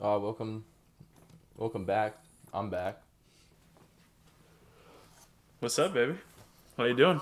[0.00, 0.64] Uh, welcome,
[1.56, 2.18] welcome back.
[2.54, 3.00] I'm back.
[5.58, 6.14] What's up, baby?
[6.76, 7.20] How you doing?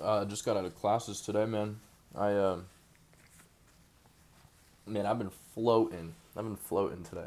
[0.00, 1.80] Uh, just got out of classes today, man.
[2.14, 2.66] I um,
[4.86, 6.14] man, I've been floating.
[6.36, 7.26] I've been floating today.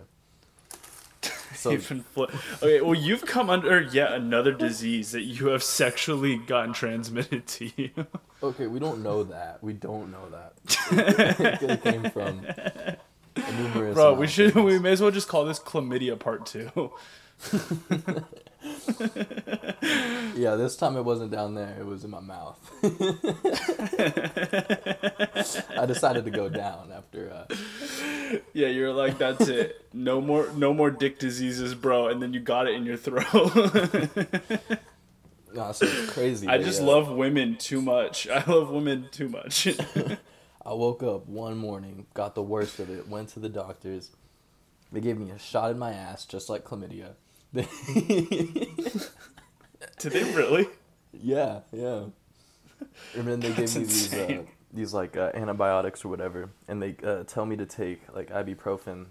[1.53, 2.29] So You've been flo-
[2.63, 7.69] okay, well, you've come under yet another disease that you have sexually gotten transmitted to
[7.75, 7.89] you.
[8.41, 9.61] okay, we don't know that.
[9.61, 10.53] We don't know that.
[11.61, 12.45] it came from
[13.35, 13.95] numerous.
[13.95, 14.55] Bro, we should.
[14.55, 16.91] We may as well just call this chlamydia part two.
[20.35, 21.73] Yeah, this time it wasn't down there.
[21.79, 22.59] It was in my mouth.
[25.77, 27.31] I decided to go down after.
[27.31, 27.45] Uh,
[28.53, 29.85] yeah, you're like, that's it.
[29.93, 32.09] No more, no more dick diseases, bro.
[32.09, 33.33] And then you got it in your throat.
[35.53, 36.49] nah, so crazy.
[36.49, 38.27] I just uh, love women too much.
[38.27, 39.69] I love women too much.
[40.65, 44.11] I woke up one morning, got the worst of it, went to the doctors.
[44.91, 47.13] They gave me a shot in my ass, just like chlamydia.
[47.53, 47.67] Did
[50.13, 50.67] they really?
[51.13, 52.05] yeah, yeah.
[53.13, 56.95] And then they That's me these, uh, these like uh, antibiotics or whatever, and they
[57.03, 59.07] uh, tell me to take like ibuprofen.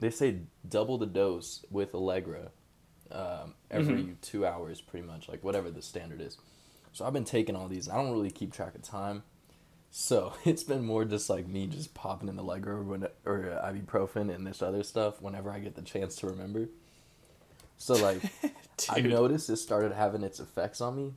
[0.00, 2.50] They say double the dose with Allegra
[3.12, 4.12] um, every Mm-hmm.
[4.22, 6.36] two hours, pretty much, like whatever the standard is.
[6.92, 7.88] So I've been taking all these.
[7.88, 9.22] I don't really keep track of time.
[9.96, 14.34] So it's been more just like me just popping in Allegra or, when, or ibuprofen
[14.34, 16.68] and this other stuff whenever I get the chance to remember.
[17.78, 18.20] So like
[18.90, 21.12] I noticed it started having its effects on me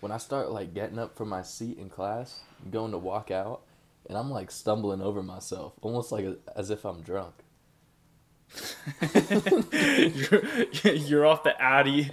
[0.00, 3.62] when I start like getting up from my seat in class, going to walk out,
[4.06, 7.32] and I'm like stumbling over myself, almost like as if I'm drunk.
[9.14, 12.10] you're, you're off the Addy,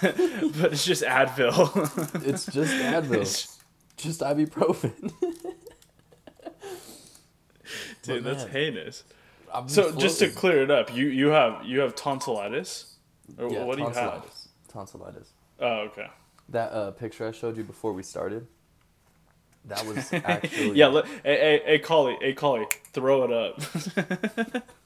[0.00, 2.24] but it's just Advil.
[2.24, 3.58] It's just Advil, It's-
[3.96, 5.12] just ibuprofen.
[8.02, 9.04] Dude, that's heinous.
[9.52, 12.96] Been So just to clear it up, you you have you have tonsillitis,
[13.38, 13.94] or yeah, what do you have?
[13.94, 14.48] tonsillitis.
[14.68, 15.28] Tonsillitis.
[15.60, 16.08] Oh, okay.
[16.48, 18.46] That uh, picture I showed you before we started.
[19.66, 24.64] That was actually yeah, let, hey, hey, hey, Collie, hey, Collie, throw it up.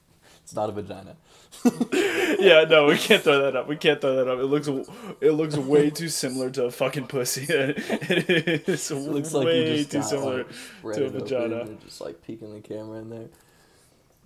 [0.47, 1.17] It's not a vagina.
[2.39, 3.67] yeah, no, we can't throw that up.
[3.67, 4.39] We can't throw that up.
[4.39, 4.69] It looks
[5.19, 7.45] it looks way too similar to a fucking pussy.
[7.49, 10.45] it is It looks like way you just too got, similar
[10.83, 11.65] like, to a vagina.
[11.65, 13.27] you're just like peeking the camera in there.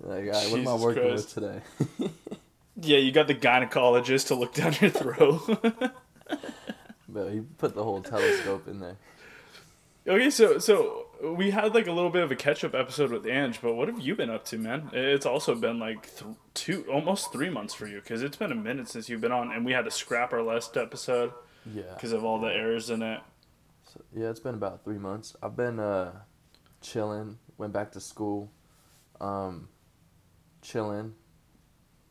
[0.03, 1.35] Like, right, what am I working Christ.
[1.35, 1.63] with
[1.97, 2.09] today?
[2.83, 5.41] Yeah, you got the gynecologist to look down your throat.
[7.09, 8.97] But he put the whole telescope in there.
[10.07, 13.25] Okay, so so we had like a little bit of a catch up episode with
[13.27, 14.89] Ange, but what have you been up to, man?
[14.93, 18.55] It's also been like th- two, almost three months for you, because it's been a
[18.55, 21.31] minute since you've been on, and we had to scrap our last episode
[21.71, 21.83] Yeah.
[21.93, 23.19] because of all the errors in it.
[23.93, 25.35] So, yeah, it's been about three months.
[25.43, 26.11] I've been uh,
[26.81, 27.37] chilling.
[27.57, 28.51] Went back to school.
[29.19, 29.67] Um,
[30.61, 31.13] chilling.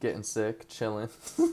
[0.00, 0.68] Getting sick.
[0.68, 1.08] Chilling.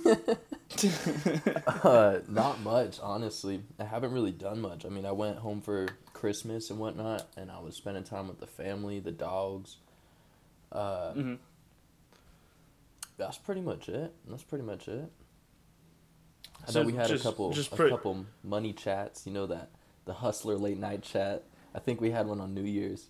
[1.83, 3.61] uh, not much, honestly.
[3.79, 4.85] I haven't really done much.
[4.85, 5.87] I mean, I went home for
[6.21, 9.77] Christmas and whatnot, and I was spending time with the family, the dogs.
[10.71, 11.33] Uh, hmm
[13.17, 14.13] That's pretty much it.
[14.27, 15.11] That's pretty much it.
[16.67, 19.25] I So know we had just- a couple, a pre- couple money chats.
[19.27, 19.69] You know that
[20.05, 21.43] the hustler late night chat.
[21.75, 23.07] I think we had one on New Year's,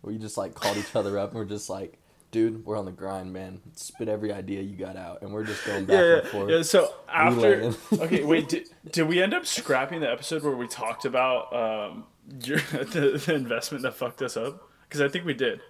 [0.00, 1.98] where you just like called each other up and we're just like,
[2.36, 3.62] "Dude, we're on the grind, man.
[3.76, 6.50] Spit every idea you got out," and we're just going back Yeah, and forth.
[6.50, 6.60] yeah.
[6.60, 11.06] So after, okay, wait, did, did we end up scrapping the episode where we talked
[11.06, 12.04] about um
[12.44, 14.68] your the, the investment that fucked us up?
[14.86, 15.60] Because I think we did.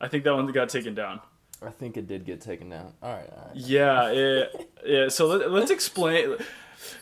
[0.00, 1.20] I think that one got taken down.
[1.64, 2.92] I think it did get taken down.
[3.02, 3.54] All right, all right.
[3.56, 4.44] Yeah, yeah,
[4.84, 5.08] yeah.
[5.10, 6.38] So let, let's explain.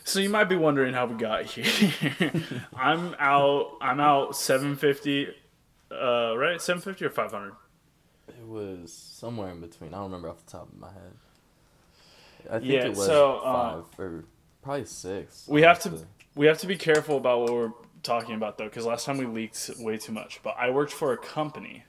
[0.03, 2.31] So you might be wondering how we got here.
[2.75, 3.71] I'm out.
[3.81, 5.29] I'm out 750.
[5.91, 7.47] Uh, right, 750 or 500.
[7.49, 7.55] It
[8.49, 9.93] was somewhere in between.
[9.93, 11.13] I don't remember off the top of my head.
[12.49, 14.23] I think Yeah, it was so, uh, five or
[14.61, 15.45] probably six.
[15.47, 15.93] We have to
[16.35, 17.71] we have to be careful about what we're
[18.03, 20.41] talking about though, because last time we leaked way too much.
[20.43, 21.83] But I worked for a company,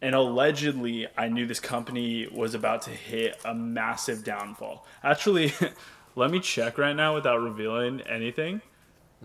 [0.00, 4.86] and allegedly I knew this company was about to hit a massive downfall.
[5.04, 5.52] Actually,
[6.16, 8.62] let me check right now without revealing anything.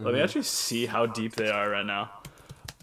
[0.03, 2.11] Let me actually see how deep they are right now.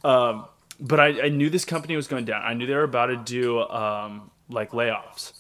[0.03, 0.47] Um,
[0.81, 2.43] but I, I knew this company was going down.
[2.43, 5.33] I knew they were about to do um, like layoffs.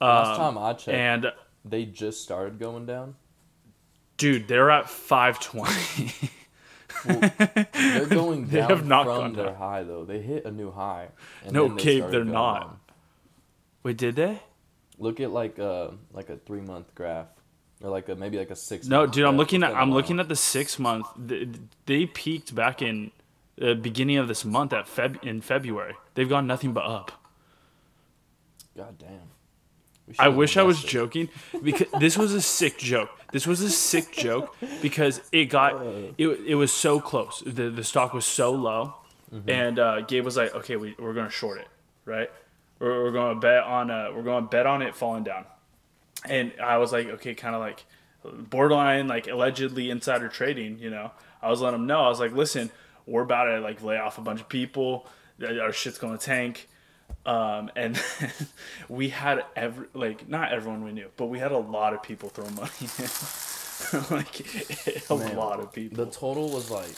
[0.00, 1.32] Last Um, time I checked, And
[1.64, 3.14] they just started going down.
[4.16, 6.12] dude, they're at 520.
[7.04, 9.54] They're going They down have not from gone their down.
[9.56, 10.04] high though.
[10.04, 11.08] They hit a new high.
[11.50, 12.60] No, they Cape, they're not.
[12.60, 12.76] down.
[13.82, 14.40] Wait, did they?
[14.98, 17.26] Look at like a like a three month graph,
[17.82, 18.86] or like a maybe like a six.
[18.86, 21.06] No, month dude, I'm looking Look at I'm looking at the six month.
[21.16, 21.48] They,
[21.84, 23.10] they peaked back in
[23.56, 25.94] the beginning of this month at Feb in February.
[26.14, 27.12] They've gone nothing but up.
[28.76, 29.30] God damn.
[30.18, 30.92] I wish I was invested.
[30.92, 31.28] joking
[31.62, 33.10] because this was a sick joke.
[33.32, 35.84] This was a sick joke because it got
[36.16, 37.42] it, it was so close.
[37.44, 38.94] The the stock was so low,
[39.48, 41.66] and uh, Gabe was like, "Okay, we we're gonna short it,
[42.04, 42.30] right?
[42.78, 45.44] We're, we're gonna bet on uh we're gonna bet on it falling down."
[46.24, 47.84] And I was like, "Okay, kind of like
[48.22, 51.10] borderline like allegedly insider trading." You know,
[51.42, 52.02] I was letting him know.
[52.02, 52.70] I was like, "Listen,
[53.06, 55.06] we're about to like lay off a bunch of people.
[55.42, 56.68] Our shit's gonna tank."
[57.24, 58.00] Um, and
[58.88, 62.28] we had every like not everyone we knew, but we had a lot of people
[62.28, 63.08] throw money in.
[64.16, 66.04] like a Man, lot of people.
[66.04, 66.90] The total was like,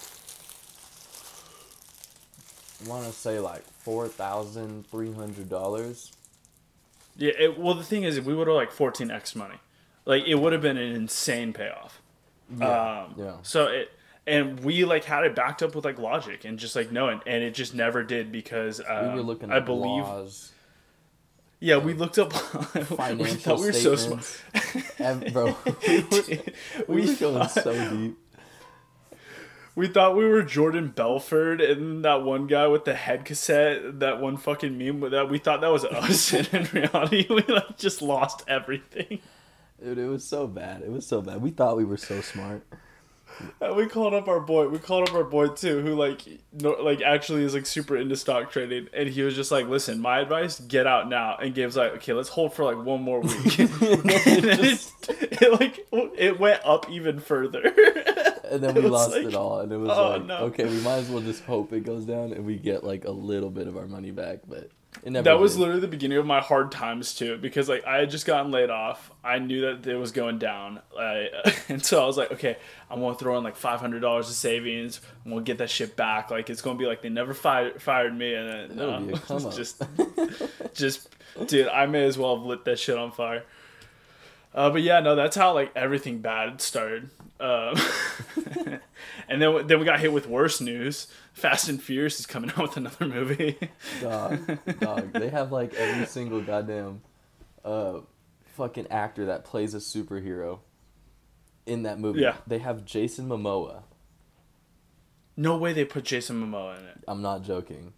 [2.85, 6.13] I want to say like four thousand three hundred dollars.
[7.17, 7.33] yeah.
[7.39, 9.57] It, well, the thing is, if we would have like 14x money,
[10.05, 12.01] like it would have been an insane payoff.
[12.57, 13.37] Yeah, Um, yeah.
[13.43, 13.91] So it
[14.29, 17.21] and we like had it backed up with like logic and just like no and
[17.27, 20.05] and it just never did because um, We were looking I believe.
[20.05, 20.53] laws,
[21.61, 22.33] Yeah, we looked up.
[22.75, 24.43] we financial thought we were so smart.
[24.99, 25.57] and, bro,
[25.89, 26.43] we were, we
[26.89, 28.17] we were going thought- so deep.
[29.75, 34.21] We thought we were Jordan Belfort and that one guy with the head cassette, that
[34.21, 37.79] one fucking meme with that we thought that was us and in reality we like
[37.79, 39.21] just lost everything.
[39.81, 40.83] Dude, it was so bad.
[40.83, 41.41] It was so bad.
[41.41, 42.65] We thought we were so smart.
[43.61, 44.69] And we called up our boy.
[44.69, 48.17] We called up our boy too, who like no, like actually is like super into
[48.17, 51.77] stock trading, and he was just like, "Listen, my advice: get out now." And Gabe's
[51.77, 55.87] like, "Okay, let's hold for like one more week." and it, it like
[56.17, 57.73] it went up even further.
[58.51, 59.61] And then we lost like, it all.
[59.61, 60.37] And it was oh, like, no.
[60.47, 63.11] okay, we might as well just hope it goes down and we get like a
[63.11, 64.41] little bit of our money back.
[64.47, 64.71] But
[65.05, 68.27] That was literally the beginning of my hard times too, because like I had just
[68.27, 69.11] gotten laid off.
[69.25, 71.29] I knew that it was going down, I,
[71.69, 72.57] and so I was like, okay,
[72.91, 75.01] I'm gonna throw in like five hundred dollars of savings.
[75.25, 76.31] I'm gonna get that shit back.
[76.31, 79.13] Like it's gonna be like they never fired fired me, and then That no, be
[79.13, 79.55] a come up.
[79.55, 79.83] just,
[80.75, 81.09] just,
[81.47, 83.45] dude, I may as well have lit that shit on fire.
[84.55, 87.11] Uh, but yeah, no, that's how like everything bad started.
[87.41, 87.75] Um,
[89.29, 91.07] and then then we got hit with worse news.
[91.33, 93.59] Fast and Furious is coming out with another movie.
[94.01, 95.13] dog, dog.
[95.13, 97.03] They have like every single goddamn
[97.65, 98.01] uh
[98.57, 100.61] fucking actor that plays a superhero
[101.67, 102.21] in that movie.
[102.21, 102.37] Yeah.
[102.47, 103.83] They have Jason Momoa.
[105.37, 107.05] No way they put Jason Momoa in it.
[107.07, 107.93] I'm not joking.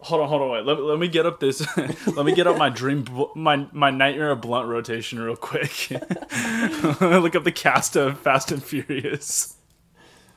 [0.00, 0.64] Hold on, hold on, wait.
[0.64, 1.64] Let, let me get up this.
[1.76, 3.04] let me get up my dream,
[3.36, 5.90] my my nightmare of blunt rotation real quick.
[7.00, 9.56] Look up the cast of Fast and Furious.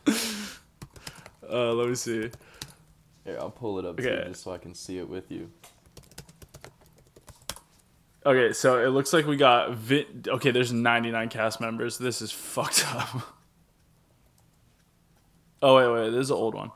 [1.52, 2.32] Uh, let me see.
[3.26, 4.24] Here, I'll pull it up Okay.
[4.24, 5.52] too, just so I can see it with you.
[8.26, 10.24] Okay, so it looks like we got Vin.
[10.28, 11.98] Okay, there's 99 cast members.
[12.00, 13.36] This is fucked up.
[15.62, 16.10] Oh wait, wait.
[16.12, 16.72] This is an old one.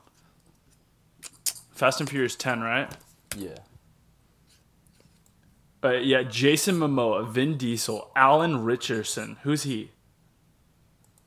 [1.73, 2.91] Fast and Furious 10, right?
[3.35, 3.55] Yeah.
[5.83, 9.37] Uh, yeah, Jason Momoa, Vin Diesel, Alan Ritchson.
[9.43, 9.91] Who's he?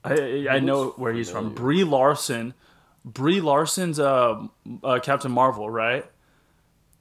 [0.05, 1.55] I I, know where he's from.
[1.55, 2.55] Brie Larson.
[3.05, 4.47] Brie Larson's uh,
[4.85, 6.05] uh, Captain Marvel, right?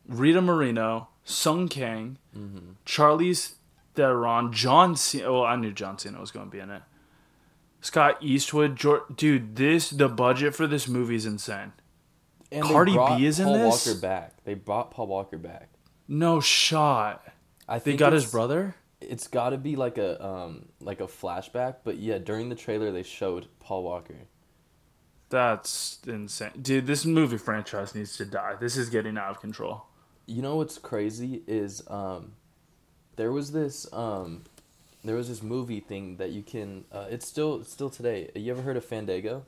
[0.08, 2.72] Rita Moreno, Sung Kang, Mm-hmm.
[2.86, 3.54] Charlize
[3.96, 5.32] Theron, John Cena.
[5.32, 6.84] Well, I knew John Cena was going to be in it.
[7.82, 9.56] Scott Eastwood, Jor- dude.
[9.56, 11.74] This the budget for this movie is insane.
[12.52, 13.86] And Cardi B is in Paul this?
[13.88, 14.34] Walker back.
[14.44, 15.70] They brought Paul Walker back.
[16.08, 17.24] No shot.
[17.68, 18.76] I think They got his brother.
[19.02, 22.92] It's got to be like a um like a flashback, but yeah, during the trailer
[22.92, 24.28] they showed Paul Walker.
[25.30, 26.52] That's insane.
[26.60, 28.56] Dude, this movie franchise needs to die.
[28.60, 29.86] This is getting out of control.
[30.26, 32.34] You know what's crazy is um
[33.16, 34.44] there was this um
[35.04, 38.30] there was this movie thing that you can uh, it's still it's still today.
[38.36, 39.46] You ever heard of Fandango?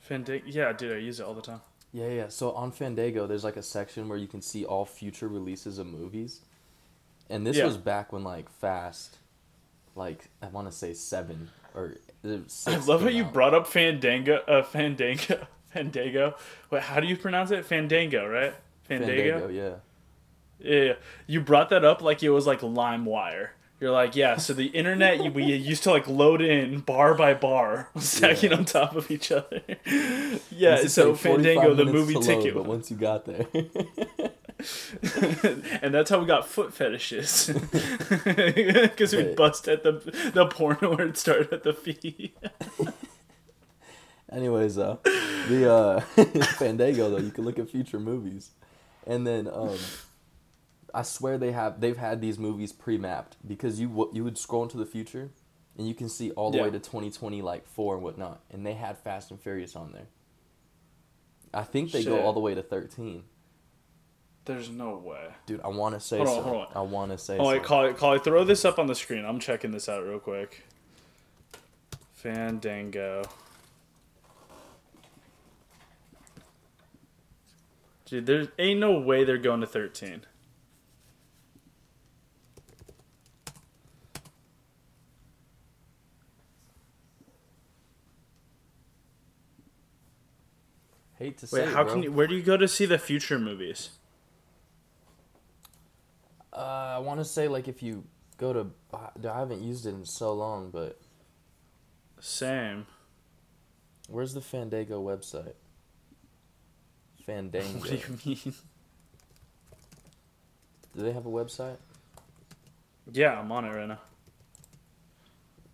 [0.00, 0.44] Fandango.
[0.46, 1.60] Yeah, dude, I use it all the time.
[1.92, 2.28] Yeah, yeah.
[2.28, 5.86] So on Fandango, there's like a section where you can see all future releases of
[5.86, 6.40] movies.
[7.28, 7.64] And this Yeah.
[7.66, 9.16] was back when like Fast,
[9.94, 13.54] like I want to say seven or uh, six I love how came you brought
[13.54, 14.36] up Fandango.
[14.46, 15.46] Uh, Fandango.
[15.70, 16.34] Fandango.
[16.70, 17.64] Wait, how do you pronounce it?
[17.66, 18.54] Fandango, right?
[18.84, 19.40] Fandango.
[19.40, 19.48] Fandango.
[19.48, 19.74] Yeah.
[20.58, 20.92] Yeah, yeah.
[21.26, 23.48] You brought that up like it was like LimeWire.
[23.78, 24.36] You're like, yeah.
[24.38, 28.56] So the internet we used to like load in bar by bar, stacking Yeah.
[28.58, 29.60] on top of each other.
[30.50, 30.86] yeah.
[30.86, 33.46] So Fandango, the movie load, ticket, but once you got there,
[35.82, 37.50] and that's how we got foot fetishes
[38.24, 39.36] because we Right.
[39.36, 39.92] bust at the
[40.34, 42.34] the porno where it started at the feet.
[44.32, 44.96] Anyways, uh,
[45.48, 46.00] the uh,
[46.58, 48.50] Fandango though, you can look at future movies,
[49.06, 49.76] and then um,
[50.94, 54.76] I swear they have they've had these movies pre-mapped because you you would scroll into
[54.76, 55.30] the future,
[55.76, 58.64] and you can see all the way to twenty twenty like four and whatnot, and
[58.66, 60.06] they had Fast and Furious on there.
[61.52, 63.24] I think they go all the way to thirteen.
[64.44, 65.26] There's no way.
[65.46, 66.42] Dude, I want to say Hold on, so.
[66.42, 66.68] hold on.
[66.76, 67.48] I want to say Oh so.
[67.50, 67.96] wait, call it.
[67.96, 68.22] Call it.
[68.22, 69.24] Throw this up on the screen.
[69.24, 70.62] I'm checking this out real quick.
[72.14, 73.24] Fandango.
[78.04, 80.22] Dude, there ain't no way they're going to 13.
[91.26, 91.92] Hate to say Wait, it, how bro.
[91.92, 92.12] can you?
[92.12, 93.90] Where do you go to see the future movies?
[96.52, 98.04] Uh, I want to say like if you
[98.38, 101.00] go to, I haven't used it in so long, but
[102.20, 102.86] Same.
[104.08, 105.54] where's the Fandango website?
[107.26, 107.80] Fandango.
[107.80, 108.54] What do you mean?
[110.94, 111.78] Do they have a website?
[113.10, 113.98] Yeah, I'm on it right now.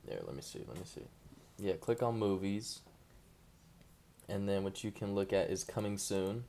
[0.06, 0.64] There, let me see.
[0.66, 1.02] Let me see.
[1.58, 2.80] Yeah, click on movies.
[4.32, 6.44] And then what you can look at is coming soon.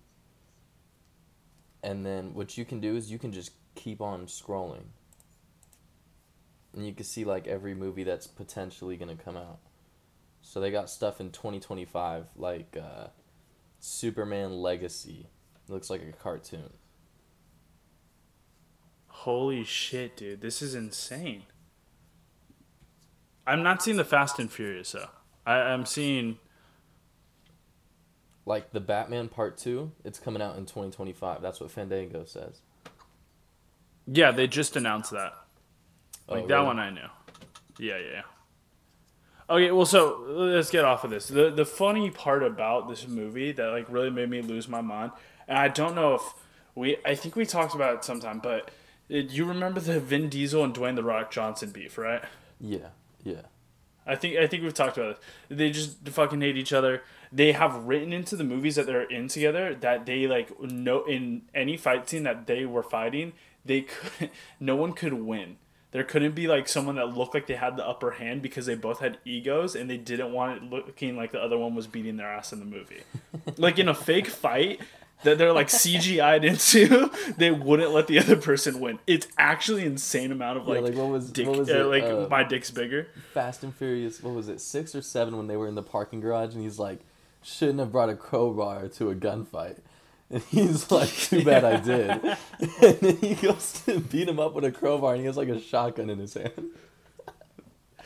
[1.83, 4.85] And then what you can do is you can just keep on scrolling.
[6.73, 9.59] And you can see like every movie that's potentially going to come out.
[10.41, 13.07] So they got stuff in 2025 like uh,
[13.81, 15.27] Superman Legacy.
[15.67, 16.71] looks like a cartoon.
[19.07, 20.41] Holy shit, dude!
[20.41, 21.43] This is insane.
[23.45, 25.09] I'm not seeing the Fast and Furious though.
[25.45, 26.39] I, I'm seeing.
[28.45, 31.41] Like the Batman Part 2, it's coming out in 2025.
[31.41, 32.61] That's what Fandango says.
[34.05, 35.33] Yeah, they just announced that.
[36.27, 36.65] Like Oh, that really?
[36.65, 37.07] one I knew.
[37.79, 38.11] Yeah, yeah.
[38.11, 38.21] yeah.
[39.49, 41.27] Okay, well, so let's get off of this.
[41.27, 45.11] The the funny part about this movie that like really made me lose my mind,
[45.47, 46.21] and I don't know if
[46.75, 48.71] we, I think we talked about it sometime, but
[49.11, 52.23] uh, you remember the Vin Diesel and Dwayne the Rock Johnson beef, right?
[52.59, 52.89] Yeah,
[53.23, 53.41] yeah.
[54.07, 55.19] I think I think we've talked about it.
[55.49, 57.03] They just fucking hate each other.
[57.35, 61.41] They have written into the movies that they're in together that they like no in
[61.55, 63.33] any fight scene that they were fighting,
[63.65, 65.57] they could no one could win.
[65.91, 68.73] There couldn't be like someone that looked like they had the upper hand because they
[68.75, 72.17] both had egos and they didn't want it looking like the other one was beating
[72.17, 73.01] their ass in the movie.
[73.57, 74.81] like in a fake fight
[75.23, 78.99] that they're like CGI'd into, they wouldn't let the other person win.
[79.07, 82.03] It's actually insane amount of Yeah, like, like, what was- dick, what was uh, like
[82.03, 83.07] uh, my dick's bigger.
[83.33, 86.19] Fast and Furious, what was it, six or seven when they were in the parking
[86.19, 86.99] garage and he's like,
[87.43, 89.79] shouldn't have brought a crowbar to a gunfight.
[90.29, 92.09] And he's like, too bad I did.
[92.81, 95.49] and then he goes to beat him up with a crowbar and he has like
[95.49, 96.71] a shotgun in his hand.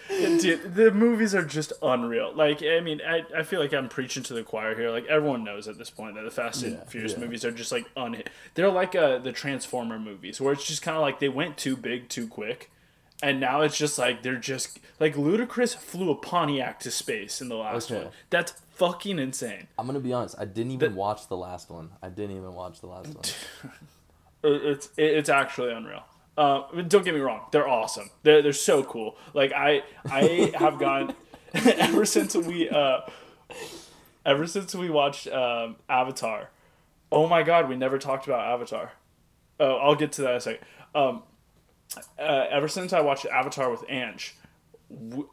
[0.09, 2.33] Yeah, Dude, the movies are just unreal.
[2.33, 4.89] Like, I mean, I, I feel like I'm preaching to the choir here.
[4.89, 7.19] Like, everyone knows at this point that the Fast and Yeah, Furious yeah.
[7.19, 8.23] movies are just like un.
[8.53, 11.75] They're like uh, the Transformer movies, where it's just kind of like they went too
[11.75, 12.71] big too quick,
[13.21, 17.49] and now it's just like they're just like Ludacris flew a Pontiac to space in
[17.49, 18.05] the last Okay.
[18.05, 18.13] one.
[18.29, 19.67] That's fucking insane.
[19.77, 21.91] I'm gonna be honest, I didn't even watch the last one.
[22.01, 23.71] I didn't even watch the last one.
[24.43, 26.03] It's it's actually unreal.
[26.37, 28.11] Uh, don't get me wrong, they're awesome.
[28.21, 29.17] They're they're so cool.
[29.33, 31.15] Like I I have gone
[31.53, 33.01] ever since we uh
[34.25, 36.51] ever since we watched um, Avatar.
[37.11, 38.91] Oh my god, we never talked about Avatar.
[39.59, 40.65] Oh, I'll get to that in a second.
[40.93, 41.23] Um,
[42.19, 44.35] uh, ever since I watched Avatar with Ange,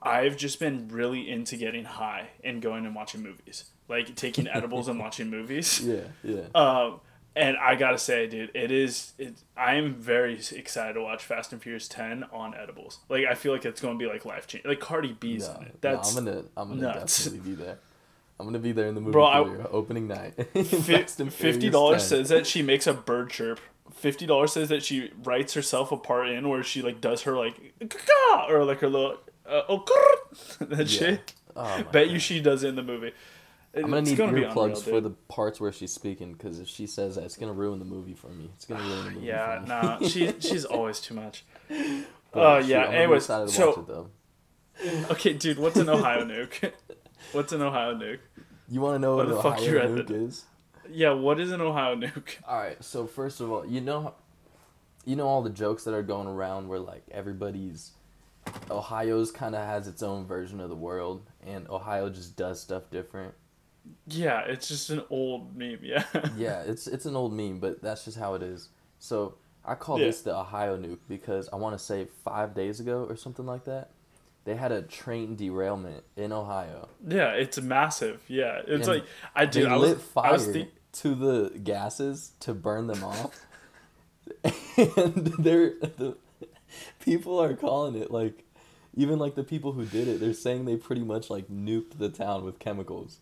[0.03, 4.89] I've just been really into getting high and going and watching movies, like taking edibles
[4.89, 5.81] and watching movies.
[5.81, 6.43] Yeah, yeah.
[6.55, 7.01] Um,
[7.37, 9.13] and I gotta say, dude, it is.
[9.19, 12.99] It, I am very excited to watch Fast and Furious Ten on edibles.
[13.09, 14.69] Like, I feel like it's going to be like life changing.
[14.71, 15.73] Like Cardi B's No, in it.
[15.73, 17.25] no, That's I'm gonna, I'm gonna nuts.
[17.25, 17.79] definitely be there.
[18.39, 20.35] I'm gonna be there in the movie Bro, I- theater opening night.
[20.85, 23.59] Fast and Fifty dollars says that she makes a bird chirp.
[23.93, 27.35] Fifty dollars says that she writes herself a part in where she like does her
[27.37, 27.57] like
[28.49, 29.85] or like her little uh, oh
[30.61, 30.85] that Yeah.
[30.85, 31.35] shit.
[31.57, 33.13] Oh Bet you she does it in the movie.
[33.77, 37.17] I'm gonna need gonna earplugs for the parts where she's speaking because if she says
[37.17, 38.51] that, it's gonna ruin the movie for me.
[38.55, 39.27] It's gonna ruin the movie.
[39.27, 39.69] Yeah, for me.
[39.69, 41.45] nah, she she's always too much.
[41.71, 42.91] Oh Uh, shoot, yeah.
[42.91, 44.11] Be Anyways, so
[44.85, 46.73] it, okay, dude, what's an Ohio nuke?
[47.33, 48.19] what's an Ohio nuke?
[48.69, 50.45] you want to know Why what the fuck Ohio you at nuke the- is?
[50.91, 52.37] Yeah, what is an Ohio nuke?
[52.47, 54.15] All right, so first of all, you know,
[55.05, 57.93] you know all the jokes that are going around where like everybody's
[58.71, 62.85] Ohio's kind of has its own version of the world, and Ohio just does stuff
[62.91, 63.35] different.
[64.07, 65.81] Yeah, it's just an old meme.
[65.83, 66.05] Yeah.
[66.37, 68.69] yeah, it's it's an old meme, but that's just how it is.
[68.99, 69.35] So
[69.65, 70.07] I call Yeah.
[70.07, 73.65] this the Ohio nuke because I want to say five days ago or something like
[73.65, 73.91] that,
[74.45, 76.89] they had a train derailment in Ohio.
[77.07, 78.23] Yeah, it's massive.
[78.29, 79.69] Yeah, it's And like I They do.
[79.69, 83.39] I lit was, fire I was think, to the gases to burn them off,
[84.45, 86.17] and they're the
[87.01, 88.45] people are calling it like,
[88.97, 92.09] even like the people who did it, they're saying they pretty much like nuked the
[92.09, 93.19] town with chemicals.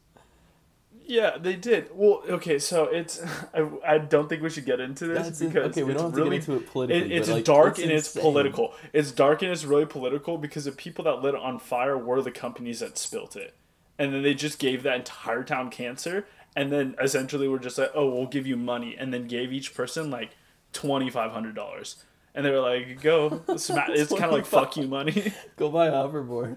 [1.06, 1.88] Yeah, they did.
[1.94, 3.22] Well, okay, so it's
[3.54, 6.10] I, I don't think we should get into this That's because Okay, we it's don't
[6.10, 8.74] have to get really into it politically, It, it's like, dark it's and it's political.
[8.92, 12.22] It's dark and it's really political because the people that lit it on fire were
[12.22, 13.54] the companies that spilt it,
[13.98, 17.90] and then they just gave that entire town cancer, and then essentially were just like,
[17.94, 20.30] oh, we'll give you money, and then gave each person like
[20.72, 22.04] twenty five hundred dollars.
[22.34, 25.32] And they were like, "Go!" sma- It's kind of like "fuck you" money.
[25.56, 26.56] Go buy a hoverboard.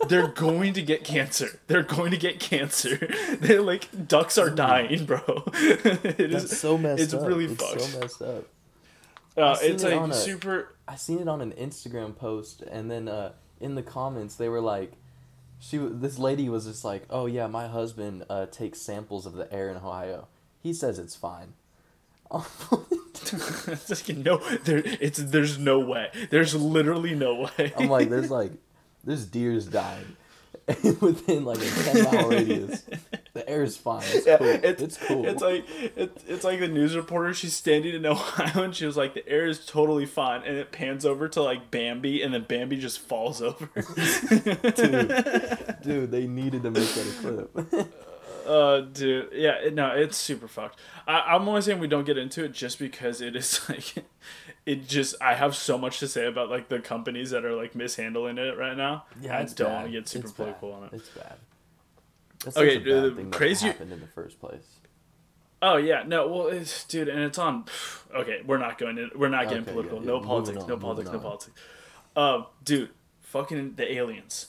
[0.08, 1.60] They're going to get cancer.
[1.68, 2.96] They're going to get cancer.
[3.40, 5.20] They're like ducks are dying, bro.
[5.54, 7.26] it is That's so messed it's up.
[7.26, 7.80] really it's fucked.
[7.80, 8.44] so messed up.
[9.36, 10.74] uh, it's like a- super.
[10.88, 14.60] I seen it on an Instagram post, and then uh, in the comments they were
[14.60, 14.94] like,
[15.60, 19.50] she this lady was just like, oh yeah, my husband uh, takes samples of the
[19.54, 20.26] air in Ohio.
[20.60, 21.52] He says it's fine.
[22.34, 24.82] It's like no, there.
[24.84, 26.10] It's there's no way.
[26.30, 27.72] There's literally no way.
[27.76, 28.52] I'm like, there's like,
[29.04, 30.16] there's deers dying
[31.00, 32.84] within like a ten mile radius.
[33.34, 34.02] The air is fine.
[34.08, 34.46] It's Yeah, cool.
[34.48, 35.26] it's, It's, cool.
[35.26, 35.64] It's like
[35.96, 37.32] it's, it's like the news reporter.
[37.34, 40.70] She's standing in Ohio and she was like, "The air is totally fine," and it
[40.72, 43.68] pans over to like Bambi, and then Bambi just falls over.
[44.70, 47.88] dude, dude, they needed to make that a clip.
[48.46, 50.78] Uh, dude, yeah, it, no, it's super fucked.
[51.06, 53.94] I, I'm only saying we don't get into it just because it is like,
[54.66, 57.74] it just I have so much to say about like the companies that are like
[57.74, 59.04] mishandling it right now.
[59.20, 59.74] Yeah, I it's don't bad.
[59.74, 60.76] want to get super It's political bad.
[60.78, 60.90] on it.
[60.94, 61.34] It's bad.
[62.44, 64.66] That's Okay, such a bad uh, thing that crazy- happened in the first place.
[65.64, 67.64] Oh yeah, no, well, it's, dude, and it's on.
[68.14, 68.98] Okay, we're not going.
[68.98, 70.00] In, we're not getting Okay, political.
[70.00, 70.56] yeah, no politics.
[70.56, 71.06] moving no politics.
[71.06, 71.30] No moving on.
[71.32, 71.60] politics.
[72.14, 72.90] Um, dude,
[73.22, 74.48] fucking the aliens,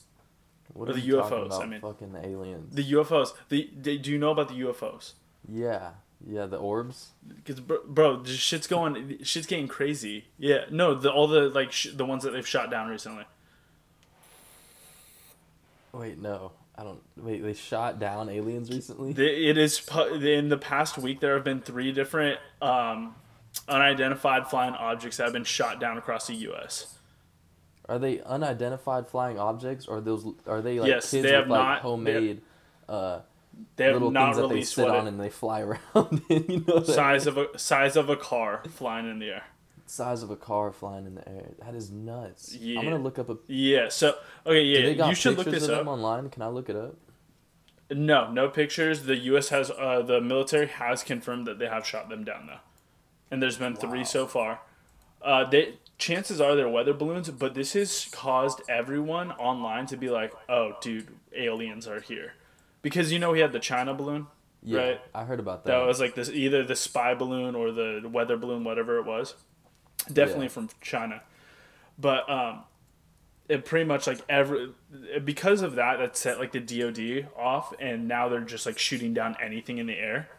[0.74, 1.62] What Or are the UFOs?
[1.62, 1.82] I mean.
[1.82, 2.74] fucking the aliens.
[2.76, 3.34] the UFOs.
[3.50, 5.14] The, they, do you know about the UFOs?
[5.48, 5.92] yeah,
[6.26, 7.10] yeah, the orbs.
[7.28, 9.20] Because bro, bro, shit's going.
[9.24, 10.26] Shit's getting crazy.
[10.38, 13.26] Yeah, no, the all the like sh- the ones that they've shot down recently.
[15.92, 17.02] Wait, no, I don't.
[17.18, 19.12] Wait, they shot down aliens recently.
[19.12, 19.88] It is
[20.22, 21.20] in the past week.
[21.20, 23.16] There have been three different um,
[23.68, 26.98] unidentified flying objects that have been shot down across the U.S.
[27.90, 31.60] Are they unidentified flying objects, or those are they like Yes, kids they with like
[31.60, 32.42] not- homemade
[32.88, 33.20] uh,
[33.76, 35.62] They have little not things that they sit on it, and they fly
[35.96, 36.22] around?
[36.30, 39.44] in, you know, size of a size of a car flying in the air.
[39.86, 41.50] size of a car flying in the air.
[41.60, 42.56] That is nuts.
[42.56, 42.80] Yeah.
[42.80, 43.38] I'm gonna look up a.
[43.48, 43.90] Yeah.
[43.90, 45.86] So okay, Do they yeah, got you should look this up.
[45.86, 46.30] online?
[46.30, 46.96] Can I look it up?
[47.92, 49.04] No, no pictures.
[49.04, 49.50] The U.S.
[49.50, 52.60] has uh, the military has confirmed that they have shot them down though,
[53.30, 54.62] and there's been three so far.
[55.22, 60.10] Uh, they chances are they're weather balloons, but this has caused everyone online to be
[60.10, 62.34] like, "Oh, dude, aliens are here,"
[62.82, 64.28] because you know we had the China balloon.
[64.62, 65.02] Yeah, Right.
[65.14, 65.72] I heard about that.
[65.72, 69.36] That was like this either the spy balloon or the weather balloon, whatever it was.
[70.12, 70.50] Definitely Yeah.
[70.58, 71.22] from China.
[71.98, 72.64] But um
[73.50, 74.72] it pretty much like every
[75.24, 79.14] because of that that set like the DoD off and now they're just like shooting
[79.14, 80.30] down anything in the air.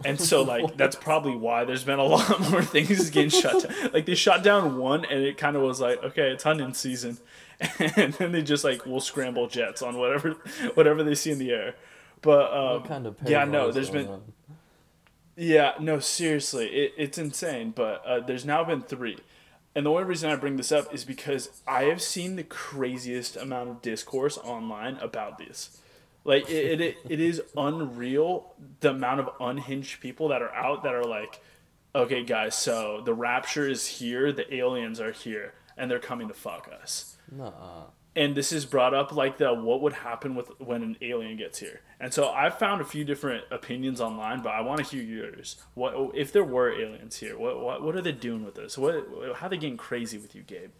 [0.04, 3.92] And so like that's probably why there's been a lot more things getting shut down.
[3.92, 7.18] Like they shot down one and it kind of was like, okay, it's hunting season.
[7.96, 10.32] And then they just like will scramble jets on whatever
[10.74, 11.74] whatever they see in the air.
[12.20, 14.22] But um, kind of yeah, no, there's been on?
[15.36, 17.72] yeah, no, seriously, it, it's insane.
[17.74, 19.18] But uh, there's now been three,
[19.74, 23.36] and the only reason I bring this up is because I have seen the craziest
[23.36, 25.80] amount of discourse online about this.
[26.24, 30.94] Like it, it, it is unreal the amount of unhinged people that are out that
[30.94, 31.40] are like,
[31.94, 36.34] okay, guys, so the rapture is here, the aliens are here, and they're coming to
[36.34, 37.84] fuck us Nuh-uh.
[38.16, 41.58] and this is brought up like the what would happen with when an alien gets
[41.58, 41.80] here.
[42.00, 45.56] And so I've found a few different opinions online, but I want to hear yours.
[45.74, 47.38] What if there were aliens here?
[47.38, 48.78] What what what are they doing with us?
[48.78, 49.06] What
[49.36, 50.70] how are they getting crazy with you, Gabe?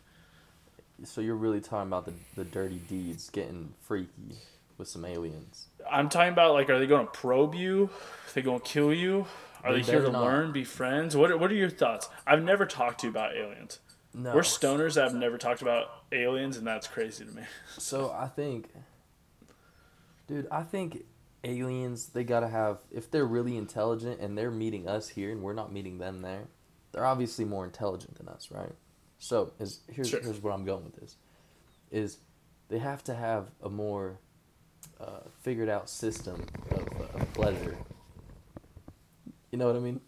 [1.04, 4.36] So you're really talking about the the dirty deeds getting freaky
[4.78, 5.68] with some aliens?
[5.90, 7.90] I'm talking about like are they going to probe you?
[8.28, 9.26] Are they going to kill you?
[9.62, 10.22] Are They they, here to not.
[10.22, 11.16] learn, be friends?
[11.16, 12.08] What are- what are your thoughts?
[12.26, 13.78] I've never talked to you about aliens.
[14.12, 14.34] No.
[14.34, 17.42] We're stoners that have never talked about aliens, and that's crazy to me.
[17.78, 18.68] So I think,
[20.26, 21.04] dude, I think
[21.42, 25.52] aliens they gotta have if they're really intelligent and they're meeting us here and we're
[25.52, 26.44] not meeting them there,
[26.92, 28.72] they're obviously more intelligent than us, right?
[29.18, 30.20] So is here's Sure.
[30.22, 31.16] here's where I'm going with this,
[31.90, 32.18] is
[32.68, 34.18] they have to have a more
[35.00, 37.76] uh, figured out system of, uh, of pleasure.
[39.50, 40.00] You know what I mean?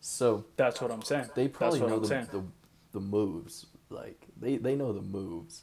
[0.00, 1.30] So That's what I'm saying.
[1.34, 2.42] they probably know the, the
[2.92, 3.66] the moves.
[3.90, 5.62] Like they they know the moves.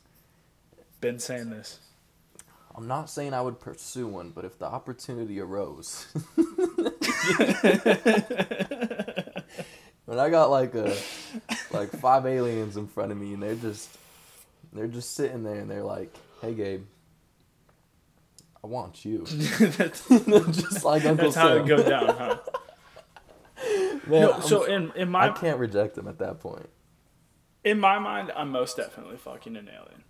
[1.02, 1.80] Been saying this.
[2.76, 6.08] I'm not saying I would pursue one, but if the opportunity arose,
[10.06, 10.94] when I got like a
[11.72, 13.98] like five aliens in front of me and they're just
[14.74, 16.84] they're just sitting there and they're like, "Hey, Gabe,
[18.66, 19.20] I want you.
[19.60, 22.38] that's, Just like Uncle that's how it goes down, huh?
[24.08, 26.68] Man, No, I'm- so in in my I can't reject him at that point.
[27.64, 30.04] in my mind, I'm most definitely fucking an alien,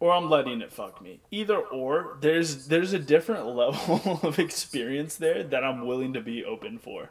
[0.00, 1.20] or I'm letting it fuck me.
[1.30, 6.44] Either or, there's there's a different level of experience there that I'm willing to be
[6.44, 7.10] open for,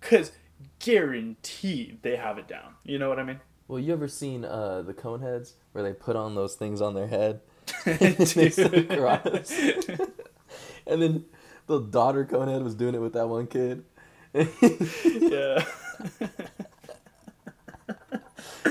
[0.00, 0.32] cause
[0.80, 2.74] guaranteed they have it down.
[2.84, 3.40] You know what I mean?
[3.68, 7.06] Well, you ever seen uh, the Coneheads where they put on those things on their
[7.06, 7.40] head?
[10.86, 11.24] And then
[11.66, 13.84] the daughter Conehead was doing it with that one kid.
[14.32, 15.64] yeah.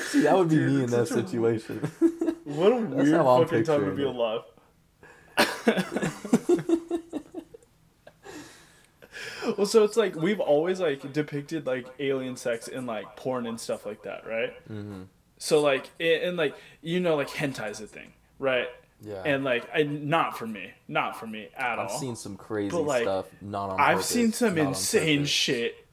[0.08, 1.78] See, that would be Dude, me in that such a- situation.
[2.46, 4.42] What a weird fucking time to be alive.
[9.58, 13.60] well, so it's like we've always like depicted like alien sex in like porn and
[13.60, 14.54] stuff like that, right?
[14.72, 15.04] Mm-hmm.
[15.38, 18.68] So like and like you know like hentai's a thing, right?
[19.02, 19.22] Yeah.
[19.26, 21.86] And like I not for me, not for me at all.
[21.86, 23.86] I've seen some crazy But, like, stuff, not on purpose.
[23.88, 25.86] I've purpose, seen some insane shit.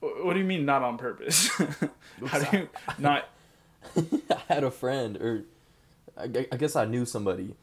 [0.00, 1.48] What do you mean not on purpose?
[2.26, 3.28] How do you not?
[3.96, 5.44] I had a friend, or
[6.16, 7.54] I, I guess I knew somebody.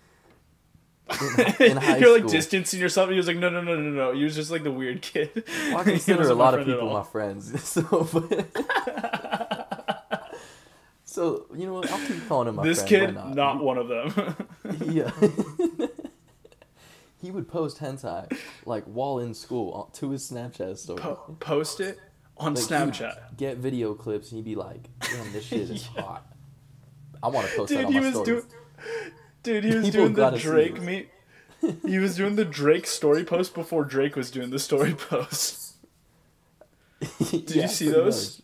[1.09, 2.29] In, in high You're like school.
[2.31, 3.09] distancing yourself.
[3.09, 4.13] He was like, no, no, no, no, no.
[4.13, 5.31] He was just like the weird kid.
[5.69, 7.63] Well, I consider a lot of people my friends.
[7.63, 9.36] So, but-
[11.17, 11.91] so you know what?
[11.91, 13.17] I'll keep calling him my This friend.
[13.17, 14.35] kid, not one of them.
[14.85, 15.09] Yeah.
[17.21, 21.01] he would post hentai like while in school uh, to his Snapchat story.
[21.01, 21.97] Po- post it
[22.37, 23.35] on Like, Snapchat.
[23.37, 26.25] Get video clips and he'd be like, "Damn, this shit is hot.
[27.23, 28.45] I want to post that Dude, on he my was stories." doing.
[29.43, 31.09] Dude, he was People doing the Drake meet.
[31.85, 35.77] He was doing the Drake story post before Drake was doing the story post.
[37.31, 38.41] Did you see those?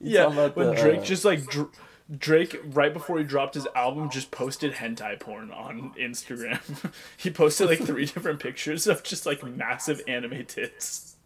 [0.00, 1.70] Yeah, when uh, Drake just like dr-
[2.16, 6.92] Drake right before he dropped his album just posted hentai porn on Instagram.
[7.16, 11.16] he posted like three different pictures of just like massive anime tits.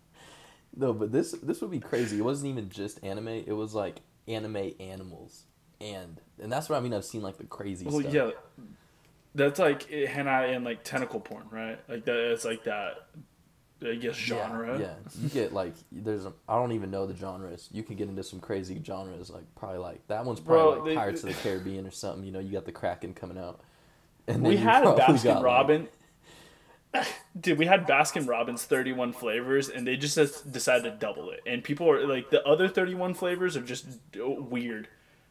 [0.76, 2.18] no, but this this would be crazy.
[2.18, 3.28] It wasn't even just anime.
[3.28, 5.44] It was like anime animals,
[5.80, 6.94] and and that's what I mean.
[6.94, 8.14] I've seen like the crazy Well, stuff.
[8.14, 8.30] yeah,
[9.35, 11.78] that's like hentai and like tentacle porn, right?
[11.88, 12.32] Like that.
[12.32, 13.06] It's like that.
[13.85, 14.79] I guess genre.
[14.79, 14.95] Yeah, yeah.
[15.23, 17.68] You get like there's a, I don't even know the genres.
[17.73, 20.85] You can get into some crazy genres like probably like that one's probably Bro, like
[20.90, 22.25] they- Pirates of the Caribbean or something.
[22.25, 23.61] You know, you got the Kraken coming out.
[24.29, 25.92] And We had a Baskin got, like-
[27.40, 31.40] Dude, we had Baskin Robbins 31 flavors, and they just decided to double it.
[31.47, 34.88] And people are like, the other 31 flavors are just weird.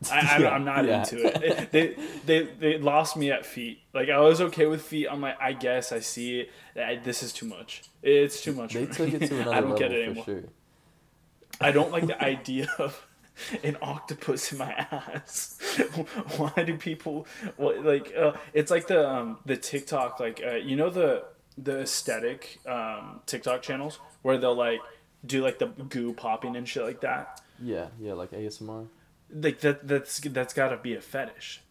[0.10, 1.00] I, I'm, Yeah, I'm not yeah.
[1.00, 1.72] into it.
[1.72, 3.80] They, they they lost me at feet.
[3.94, 5.08] Like I was okay with feet.
[5.10, 6.50] I'm like, I guess I see it.
[6.76, 7.84] I, this is too much.
[8.02, 8.74] It's too much.
[8.74, 9.16] They for took me.
[9.16, 10.26] it to another I don't level get it anymore.
[10.26, 10.44] sure.
[11.60, 13.06] I don't like the idea of
[13.64, 15.58] an octopus in my ass.
[16.38, 18.12] Why do people what, like?
[18.18, 21.26] Uh, it's like the um, the TikTok like uh, you know the
[21.58, 24.80] the aesthetic um, TikTok channels where they'll like
[25.26, 27.42] do like the goo popping and shit like that.
[27.62, 28.88] Yeah, yeah, like ASMR.
[29.34, 31.62] Like that that's that's got to be a fetish.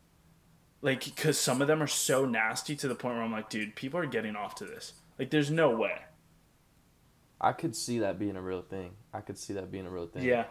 [0.82, 3.76] Like, because some of them are so nasty to the point where I'm like, dude,
[3.76, 4.94] people are getting off to this.
[5.18, 5.98] Like, there's no way.
[7.38, 8.92] I could see that being a real thing.
[9.12, 10.24] I could see that being a real thing.
[10.24, 10.44] yeah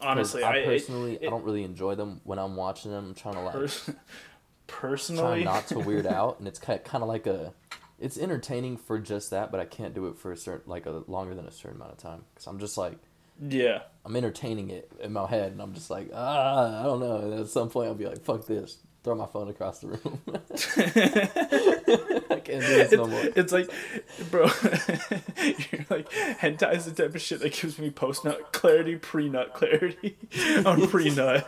[0.00, 3.06] Honestly, I I, personally it- I don't really enjoy them when I'm watching them.
[3.08, 3.96] I'm trying to like pers- trying
[4.66, 7.52] personally, not to weird out, and it's kind kind of like a,
[8.00, 11.02] it's entertaining for just that, but I can't do it for a certain like a
[11.06, 12.96] longer than a certain amount of time because I'm just like
[13.40, 13.80] yeah.
[14.04, 17.16] I'm entertaining it in my head, and I'm just like ah I don't know.
[17.18, 20.20] And at some point I'll be like fuck this, throw my phone across the room.
[22.30, 23.22] I can't do this no more.
[23.36, 23.70] It's like,
[24.30, 28.96] bro, you're like, hentai is the type of shit that gives me post nut clarity,
[28.96, 30.16] pre nut clarity.
[30.66, 31.44] I'm pre nut.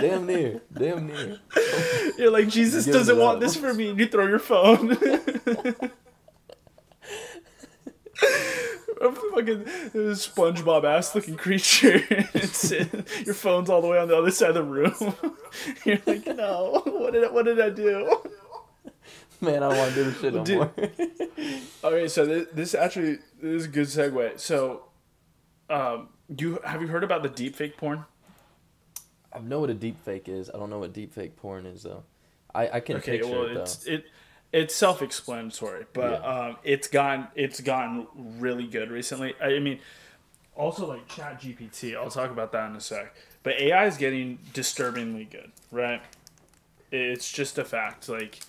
[0.00, 1.38] Damn near, damn near.
[2.18, 4.96] You're like, Jesus it doesn't want this for me, and you throw your phone.
[9.02, 9.64] A fucking
[10.14, 12.02] SpongeBob ass looking creature.
[12.34, 14.94] It's, your phone's all the way on the other side of the room.
[15.86, 18.20] You're like, no, what did I, what did I do?
[19.40, 20.56] Man, I want to do this shit no Dude.
[20.58, 20.72] more.
[21.84, 24.38] Okay, so this, this actually this is a good segue.
[24.38, 24.82] So,
[25.70, 28.04] um, you have you heard about the deepfake porn?
[29.32, 30.50] I know what a deep fake is.
[30.52, 32.02] I don't know what deep fake porn is though.
[32.54, 33.62] I, I can Okay, picture well, it though.
[33.62, 34.04] it's it
[34.52, 36.26] it's self-explanatory, but Yeah.
[36.28, 38.06] um, it's gotten it's gotten
[38.38, 39.34] really good recently.
[39.40, 39.80] I, I mean,
[40.56, 41.96] also like Chat GPT.
[41.96, 43.14] I'll talk about that in a sec.
[43.42, 46.02] But AI is getting disturbingly good, right?
[46.92, 48.08] It's just a fact.
[48.08, 48.40] Like,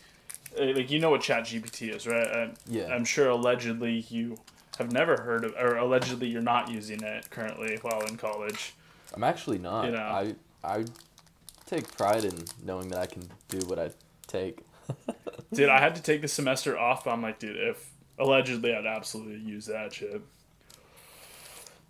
[0.60, 2.28] uh, like you know what Chat GPT is, right?
[2.28, 2.88] i Yeah.
[2.88, 4.38] I'm sure allegedly you
[4.80, 8.74] have never heard of, or allegedly you're not using it currently while in college.
[9.14, 9.86] I'm actually not.
[9.86, 10.00] You know.
[10.00, 10.86] I I
[11.68, 13.92] take pride in knowing that I can do what I
[14.28, 14.60] take.
[15.54, 17.04] Dude, I had to take the semester off.
[17.06, 20.22] But I'm like, dude, if allegedly, I'd absolutely use that shit.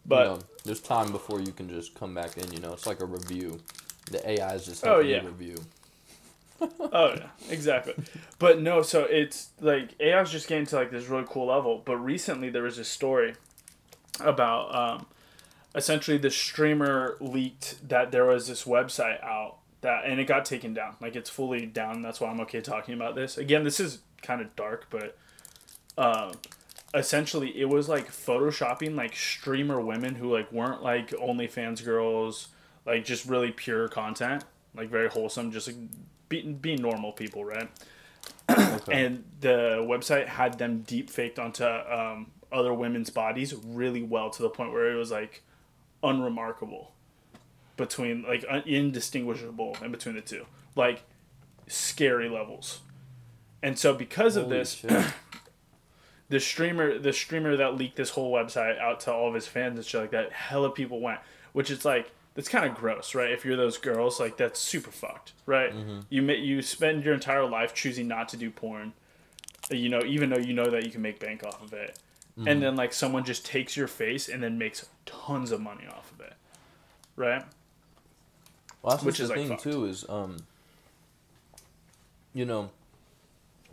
[0.06, 2.52] But you know, there's time before you can just come back in.
[2.52, 3.60] You know, it's like a review.
[4.10, 5.24] The AI is just Oh, yeah.
[5.26, 5.56] review.
[6.94, 7.96] Oh yeah, exactly.
[8.38, 11.82] But no, so it's like AI is just getting to like this really cool level.
[11.84, 13.34] But recently there was a story
[14.20, 15.06] about um,
[15.74, 20.74] essentially the streamer leaked that there was this website out that and it got taken
[20.74, 20.96] down.
[21.02, 22.02] Like it's fully down.
[22.02, 23.38] That's why I'm okay talking about this.
[23.38, 25.18] Again, this is kind of dark, but
[25.98, 26.34] um,
[26.94, 32.50] essentially it was like photoshopping like streamer women who like weren't like OnlyFans girls,
[32.86, 34.44] like just really pure content,
[34.76, 35.78] like very wholesome, just like
[36.30, 37.70] being being normal people, right?
[38.50, 38.80] Okay.
[39.06, 44.42] and the website had them deep faked onto um, other women's bodies really well to
[44.42, 45.42] the point where it was like
[46.04, 46.92] unremarkable
[47.82, 50.46] between like indistinguishable in between the two.
[50.76, 51.04] Like
[51.68, 52.80] scary levels.
[53.62, 54.84] And so because of this
[56.30, 59.78] the streamer the streamer that leaked this whole website out to all of his fans
[59.78, 61.20] and shit like that hella people went.
[61.54, 63.32] Which is like that's kind of gross right?
[63.32, 65.74] If you're those girls like that's super fucked right?
[65.74, 66.00] Mm-hmm.
[66.10, 68.94] You ma- you spend your entire life choosing not to do porn
[69.72, 72.00] uh, you know even though you know that you can make bank off of it.
[72.38, 72.60] And mm-hmm.
[72.62, 76.22] then like someone just takes your face and then makes tons of money off of
[76.22, 76.34] it
[77.16, 77.44] right
[78.82, 79.64] Well, that's Which is, the like, thing fucked.
[79.64, 80.38] too is um,
[82.34, 82.72] you know,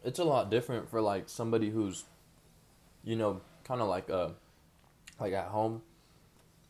[0.05, 2.05] it's a lot different for like somebody who's,
[3.05, 4.29] you know, kind of like uh,
[5.21, 5.83] like at home,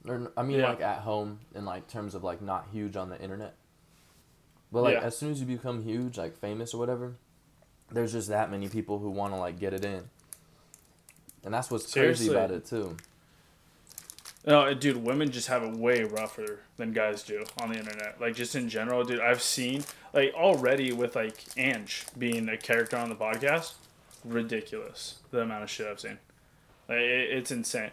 [0.07, 0.68] or I mean Yeah.
[0.68, 3.55] like at home in like terms of like not huge on the internet.
[4.70, 5.01] But like Yeah.
[5.07, 7.14] as soon as you become huge, like famous or whatever,
[7.90, 10.11] there's just that many people who want to like get it in.
[11.44, 12.96] And that's what's crazy about it too.
[14.48, 18.18] No, dude, women just have it way rougher than guys do on the internet.
[18.18, 19.20] Like just in general, dude.
[19.20, 19.84] I've seen
[20.14, 23.74] like already with like Ange being a character on the podcast,
[24.24, 26.16] ridiculous the amount of shit I've seen.
[26.88, 27.90] Like it, it's insane.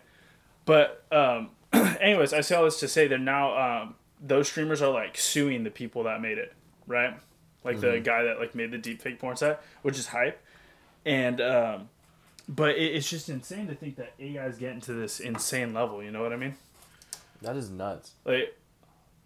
[0.64, 4.94] But um, anyways, I say all this to say that now um, those streamers are
[4.94, 6.54] like suing the people that made it,
[6.88, 7.16] right?
[7.66, 10.42] Like the guy that like made the deep fake porn site, which is hype.
[11.06, 11.90] And um,
[12.48, 16.04] but it, it's just insane to think that AI is getting to this insane level.
[16.04, 16.56] You know what I mean?
[17.42, 18.12] That is nuts.
[18.26, 18.58] like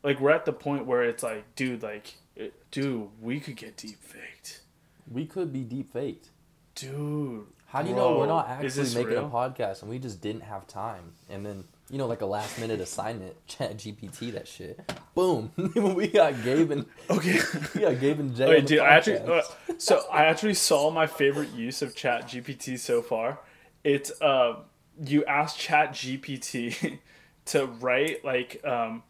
[0.04, 3.76] like we're at the point where it's like dude like it, dude we could get
[3.78, 4.62] deep faked
[5.10, 6.30] We could be deep faked.
[6.76, 9.26] dude How do you know we're not actually making real?
[9.28, 11.14] a podcast and we just didn't have time?
[11.30, 14.80] And then, you know, like a last minute assignment, chat GPT that shit.
[15.16, 15.52] Boom.
[15.76, 17.40] we got Gabe and okay
[17.76, 18.48] we got Gabe and Jay.
[18.48, 19.42] Wait, dude, I actually uh,
[19.78, 23.40] so I actually saw my favorite use of Chat GPT so far.
[23.84, 24.58] It's uh,
[25.04, 27.00] you ask Chat GPT
[27.46, 29.04] to write like um,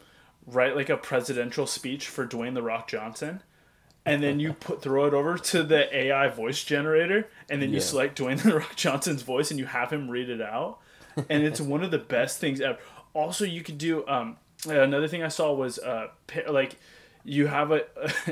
[0.46, 3.42] write like a presidential speech for Dwayne the Rock Johnson,
[4.06, 7.76] and then you put throw it over to the AI voice generator, and then you
[7.78, 7.82] Yeah.
[7.82, 10.80] select Dwayne the Rock Johnson's voice, and you have him read it out,
[11.16, 12.78] and it's one of the best things ever.
[13.14, 16.08] Also, you could do um, another thing I saw was uh,
[16.48, 16.78] like
[17.24, 17.84] you have a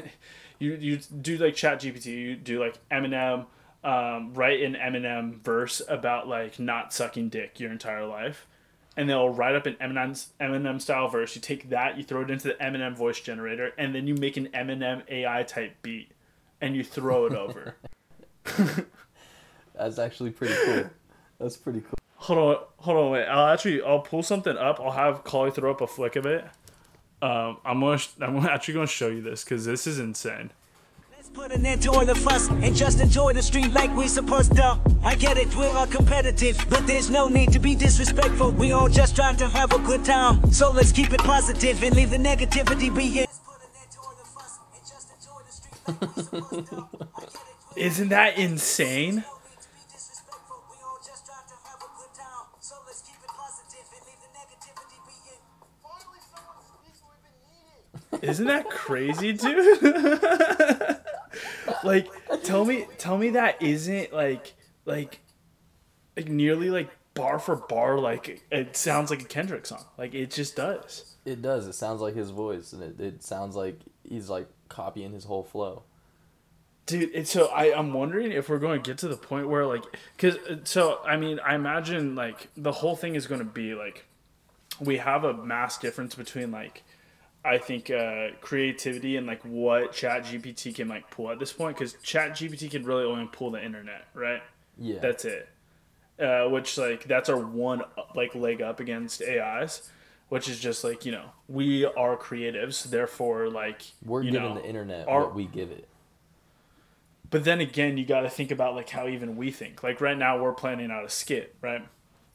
[0.60, 3.46] you you do like chat gpt you do like eminem
[3.84, 8.48] um, write an eminem verse about like not sucking dick your entire life
[8.96, 12.32] and they'll write up an eminem eminem style verse you take that you throw it
[12.32, 16.12] into the eminem voice generator and then you make an eminem ai type beat
[16.62, 17.76] and you throw it over
[19.78, 20.90] That's actually pretty cool.
[21.40, 22.00] That's pretty cool.
[22.28, 25.72] Hold on hold on wait i'll actually i'll pull something up i'll have Collie throw
[25.72, 26.44] up a flick of it
[27.22, 30.52] um, i'm gonna i'm actually gonna show you this because this is insane
[31.16, 34.08] Let's put an end to all the fuss and just enjoy the street like we
[34.08, 34.80] supposed to.
[35.04, 38.52] I get it, we're all competitive, but there's no need to be disrespectful.
[38.52, 40.54] We all just trying to have a good time.
[40.54, 43.28] So let's keep it positive and leave the negativity be it.
[43.28, 43.62] Let's put
[58.28, 59.82] Isn't that crazy, dude?
[61.84, 62.08] like,
[62.44, 64.54] tell me, tell me that isn't like,
[64.86, 65.20] like,
[66.16, 68.00] like nearly like bar for bar.
[68.00, 69.86] Like, it sounds like a Kendrick song.
[69.98, 71.16] Like, it just does.
[71.26, 71.68] It does.
[71.68, 75.44] It sounds like his voice, and it, it sounds like he's like copying his whole
[75.44, 75.84] flow.
[76.86, 79.66] Dude, it's so I I'm wondering if we're going to get to the point where
[79.66, 79.84] like
[80.18, 83.76] cuz uh, so I mean, I imagine like the whole thing is going to be
[83.76, 84.06] like
[84.80, 86.84] we have a mass difference between like
[87.48, 91.78] I think uh, creativity and like what Chat GPT can like pull at this point
[91.78, 94.42] because Chat GPT can really only pull the internet, right?
[94.78, 95.00] Yeah.
[95.00, 95.48] That's it.
[96.20, 97.82] Uh, which like that's our one
[98.16, 99.90] like leg up against AIs,
[100.30, 104.62] which is just like you know we are creatives, therefore like We're you giving know,
[104.62, 105.88] the internet our- what we give it.
[107.30, 109.84] but then again, you got to think about like how even we think.
[109.84, 111.86] Like right now, we're planning out a skit, right?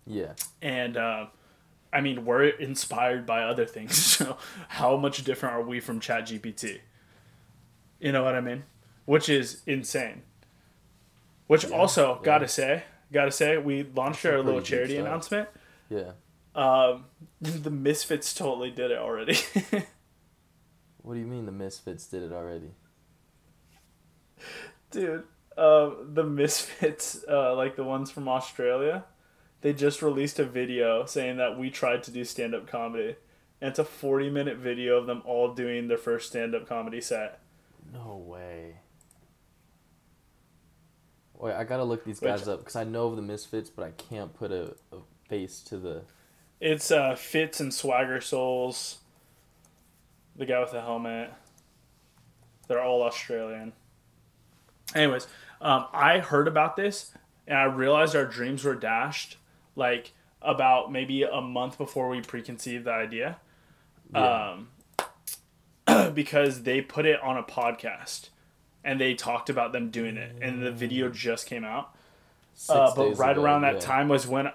[0.07, 0.33] Yeah.
[0.62, 1.27] And uh,
[1.92, 3.96] I mean, we're inspired by other things.
[4.22, 4.37] So
[4.68, 6.81] how much different are we from ChatGPT?
[7.98, 8.64] You know what I mean?
[9.05, 10.22] Which is insane.
[11.46, 12.24] Which also yeah.
[12.24, 15.48] gotta say, gotta say, we launched our little charity announcement.
[15.88, 16.12] Yeah.
[16.55, 17.07] Um,
[17.40, 19.38] the Misfits totally did it already.
[21.02, 22.70] What do you mean the Misfits did it already?
[24.90, 25.24] Dude,
[25.59, 29.05] uh, the Misfits, uh, like the ones from Australia,
[29.62, 33.16] they just released a video saying that we tried to do stand up comedy.
[33.61, 37.01] And it's a 40 minute video of them all doing their first stand up comedy
[37.01, 37.38] set.
[37.92, 38.77] No way.
[41.35, 43.85] Wait, I gotta look these Which- guys up because I know of the Misfits, but
[43.85, 44.98] I can't put a, a
[45.29, 46.03] face to the.
[46.61, 48.98] It's uh, Fitz and Swagger Souls,
[50.37, 51.33] the guy with the helmet.
[52.68, 53.72] They're all Australian.
[54.94, 55.27] Anyways,
[55.61, 57.12] um, I heard about this
[57.46, 59.37] and I realized our dreams were dashed
[59.76, 63.38] like about maybe a month before we preconceived the idea.
[64.12, 64.56] Yeah.
[65.87, 68.28] Um, because they put it on a podcast
[68.85, 71.94] and they talked about them doing it and the video just came out.
[72.68, 73.80] Uh, but right ago, around that yeah.
[73.80, 74.50] time was when,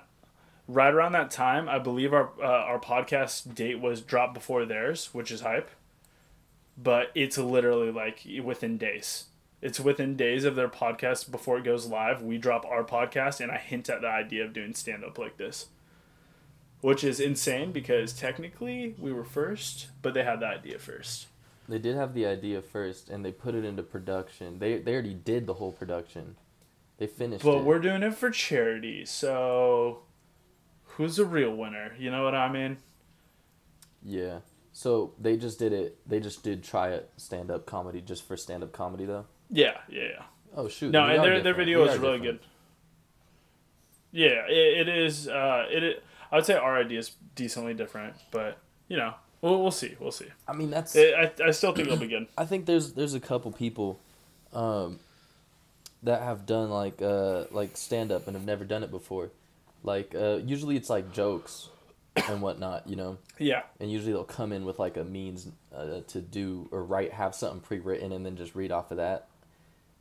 [0.68, 5.10] right around that time, I believe our uh, our podcast date was dropped before theirs,
[5.14, 5.70] which is hype.
[6.78, 9.26] But it's literally like within days.
[9.62, 12.22] It's within days of their podcast before it goes live.
[12.22, 15.38] We drop our podcast, and I hint at the idea of doing stand up like
[15.38, 15.68] this,
[16.82, 21.28] which is insane because technically we were first, but they had the idea first.
[21.68, 24.60] They did have the idea first, and they put it into production.
[24.60, 26.36] They they already did the whole production.
[26.98, 27.64] They finished But it.
[27.64, 30.04] we're doing it for charity, so
[30.84, 31.94] who's the real winner?
[32.00, 32.78] You know what I mean?
[34.04, 34.40] Yeah.
[34.72, 35.98] So they just did it.
[36.08, 39.26] They just did try it stand up comedy just for stand up comedy though.
[39.50, 40.24] Yeah, yeah, yeah.
[40.56, 40.92] Oh shoot.
[40.92, 42.42] No, and their their video We is really different.
[42.42, 42.48] good.
[44.12, 45.28] Yeah, it, it is.
[45.28, 46.04] Uh, it, it.
[46.32, 48.58] I would say our idea is decently different, but
[48.88, 49.96] you know, we'll we'll see.
[50.00, 50.28] We'll see.
[50.48, 50.96] I mean that's.
[50.96, 52.28] It, I I still think it'll be good.
[52.38, 54.00] I think there's there's a couple people,
[54.54, 55.00] um,
[56.04, 59.30] that have done like uh like stand up and have never done it before,
[59.84, 61.70] like uh usually it's like jokes,
[62.16, 66.00] and whatnot you know, Yeah, and usually they'll come in with like a means uh,
[66.08, 69.28] to do or write have something pre written and then just read off of that,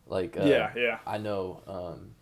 [0.06, 0.98] like uh, yeah, yeah.
[1.06, 1.62] I know.
[1.66, 2.14] Um,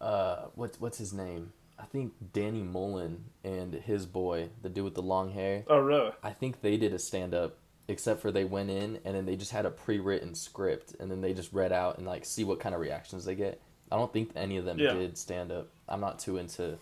[0.00, 1.52] uh, what's what's his name?
[1.78, 5.64] I think Danny Mullen and his boy, the dude with the long hair.
[5.66, 6.10] Oh, really?
[6.22, 7.56] I think they did a stand up,
[7.88, 11.10] except for they went in and then they just had a pre written script and
[11.10, 13.60] then they just read out and like see what kind of reactions they get.
[13.90, 14.92] I don't think any of them Yeah.
[14.92, 15.68] did stand up.
[15.88, 16.78] I'm not too into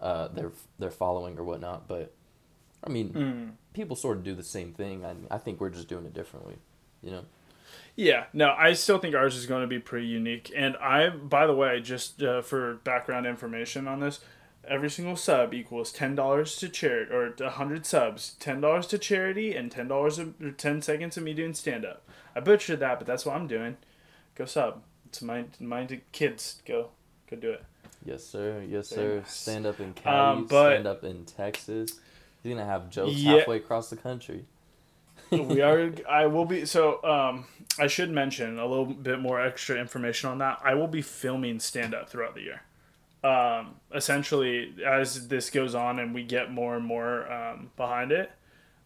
[0.00, 2.12] uh, their their following or whatnot, but
[2.84, 3.50] I mean, Mm.
[3.74, 5.04] people sort of do the same thing.
[5.04, 6.56] I I think we're just doing it differently,
[7.00, 7.24] you know.
[7.94, 10.50] Yeah, no, I still think ours is going to be pretty unique.
[10.56, 14.20] And I, by the way, just uh, for background information on this,
[14.66, 18.98] every single sub equals ten dollars to charity, or a hundred subs, ten dollars to
[18.98, 22.02] charity, and ten dollars or ten seconds of me doing stand up.
[22.34, 23.76] I butchered that, but that's what I'm doing.
[24.34, 24.82] Go sub.
[25.06, 26.62] It's my my kids.
[26.66, 26.88] Go
[27.30, 27.64] go do it.
[28.04, 28.64] Yes, sir.
[28.66, 29.18] Yes, sir.
[29.18, 29.32] nice.
[29.32, 30.38] Stand up in Cali.
[30.38, 32.00] Um, but- stand up in Texas.
[32.42, 33.36] He's gonna have jokes Yeah.
[33.36, 34.46] halfway across the country.
[35.32, 35.92] We are.
[36.08, 36.66] I will be.
[36.66, 37.46] So um,
[37.78, 40.60] I should mention a little bit more extra information on that.
[40.62, 42.62] I will be filming stand up throughout the year.
[43.24, 48.32] Um, essentially, as this goes on and we get more and more um, behind it,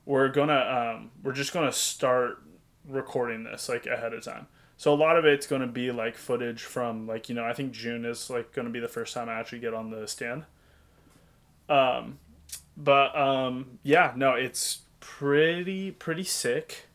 [0.04, 2.42] we're gonna um, we're just gonna start
[2.86, 4.46] recording this like ahead of time.
[4.76, 7.72] So a lot of it's gonna be like footage from like you know I think
[7.72, 10.44] June is like gonna be the first time I actually get on the stand.
[11.68, 12.18] Um,
[12.76, 16.86] but um, yeah, no, it's pretty pretty sick.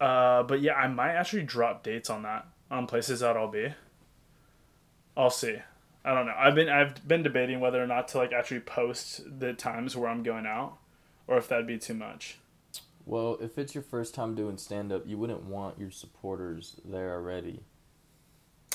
[0.00, 3.72] Uh, but yeah, I might actually drop dates on that on places that I'll be.
[5.16, 5.56] I'll see.
[6.04, 6.34] I don't know.
[6.36, 10.10] I've been I've been debating whether or not to like actually post the times where
[10.10, 10.76] I'm going out,
[11.26, 12.38] or if that'd be too much.
[13.06, 17.14] Well, if it's your first time doing stand up, you wouldn't want your supporters there
[17.14, 17.60] already.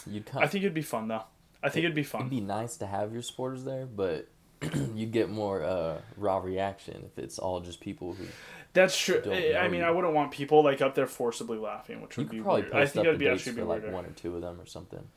[0.09, 1.23] You'd kind I think it'd be fun though.
[1.61, 2.21] I think it'd be fun.
[2.21, 4.27] it'd be nice to have your supporters there, but
[4.95, 8.25] you'd get more uh, raw reaction if it's all just people who.
[8.73, 9.21] That's true.
[9.25, 9.87] I I mean, you.
[9.87, 12.73] I wouldn't want people like up there forcibly laughing, which You would be probably weird.
[12.75, 13.95] I think that'd be actually be like weirder.
[13.95, 15.07] one or two of them or something.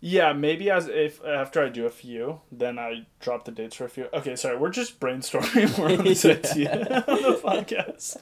[0.00, 3.84] Yeah, maybe as if after I do a few, then I drop the dates for
[3.84, 4.06] a few.
[4.12, 8.16] Okay, sorry, we're just brainstorming more on this idea on the podcast.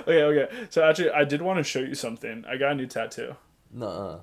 [0.00, 0.66] okay, okay.
[0.70, 2.44] So actually, I did want to show you something.
[2.48, 3.36] I got a new tattoo.
[3.72, 4.18] Nuh-uh.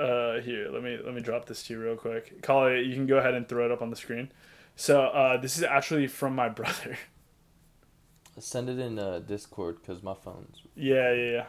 [0.00, 2.40] Uh, here, let me let me drop this to you real quick.
[2.40, 2.86] Call it.
[2.86, 4.30] You can go ahead and throw it up on the screen.
[4.76, 6.96] So uh, this is actually from my brother.
[8.38, 10.62] Send it in uh, Discord because my phone's.
[10.74, 11.44] yeah, yeah,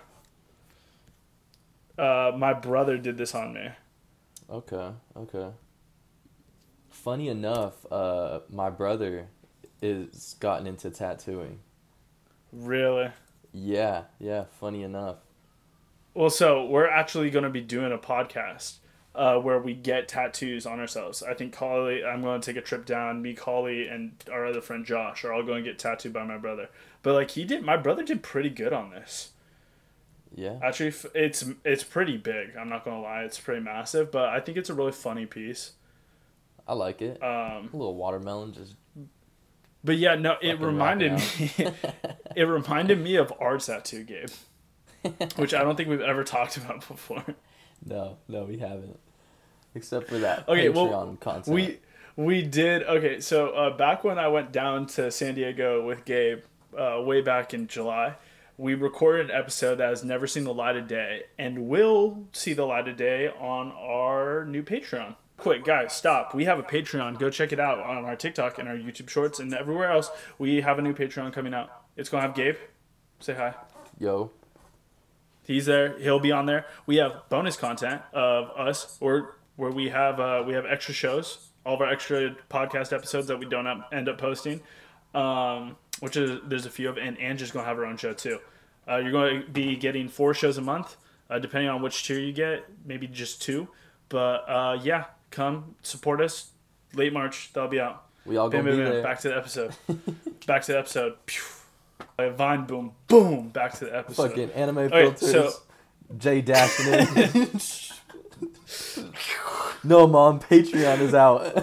[1.98, 2.04] yeah.
[2.04, 3.70] Uh, my brother did this on me.
[4.50, 5.50] Okay, okay.
[6.90, 9.28] Funny enough, uh, my brother
[9.82, 11.60] is gotten into tattooing.
[12.52, 13.12] Really?
[13.54, 14.46] Yeah, yeah.
[14.60, 15.18] Funny enough.
[16.14, 18.80] Well, so we're actually going to be doing a podcast
[19.14, 21.22] uh, where we get tattoos on ourselves.
[21.22, 23.22] I think Collie, I'm going to take a trip down.
[23.22, 26.38] Me, Collie, and our other friend Josh are all going to get tattooed by my
[26.38, 26.70] brother.
[27.03, 29.32] But like he did, my brother did pretty good on this.
[30.34, 30.59] Yeah.
[30.64, 32.55] Actually, it's it's pretty big.
[32.57, 34.12] I'm not gonna lie, it's pretty massive.
[34.12, 35.74] But I think it's a really funny piece.
[36.66, 37.22] I like it.
[37.22, 38.76] Um, a little watermelon, just
[39.84, 41.51] but yeah, no, it reminded me.
[42.36, 44.30] it reminded me of our tattoo, Gabe,
[45.36, 47.26] which I don't think we've ever talked about before.
[47.86, 49.00] No, no, we haven't.
[49.74, 51.48] Except for that Okay, Patreon well, content.
[51.48, 51.80] We
[52.16, 53.20] we did okay.
[53.22, 56.42] So uh, back when I went down to San Diego with Gabe,
[56.78, 58.16] uh, way back in July,
[58.58, 62.54] we recorded an episode that has never seen the light of day and will see
[62.54, 65.16] the light of day on our new Patreon.
[65.38, 66.36] Quick, guys, stop.
[66.36, 67.18] We have a Patreon.
[67.18, 70.12] Go check it out on our TikTok and our YouTube Shorts and everywhere else.
[70.38, 71.72] We have a new Patreon coming out.
[71.98, 72.58] It's gonna have Gabe.
[73.20, 73.56] Say hi.
[73.98, 74.32] Yo,
[75.44, 75.98] He's there.
[76.00, 76.66] He'll be on there.
[76.86, 81.50] We have bonus content of us, or where we have uh, we have extra shows,
[81.66, 84.62] all of our extra podcast episodes that we don't up, end up posting.
[85.14, 88.39] Um, which is there's a few of, and Angie's gonna have her own show too.
[88.88, 90.96] Uh, you're going to be getting four shows a month,
[91.30, 92.66] uh, depending on which tier you get.
[92.86, 93.68] Maybe just two,
[94.10, 96.52] but uh, yeah, come support us.
[96.96, 98.06] Late March, that'll be out.
[98.26, 98.94] we all Bam, gonna bam, be bam.
[98.94, 99.04] there.
[99.04, 99.76] Back to the episode.
[100.48, 101.16] Back to the episode.
[101.26, 101.42] Pew.
[102.18, 103.49] Like Vine boom, boom.
[103.49, 104.30] Back to the episode.
[104.30, 105.32] Fucking anime Okay, filters.
[105.32, 105.54] so-
[106.18, 107.49] Jay dashing in.
[109.84, 111.56] no, mom, Patreon is out.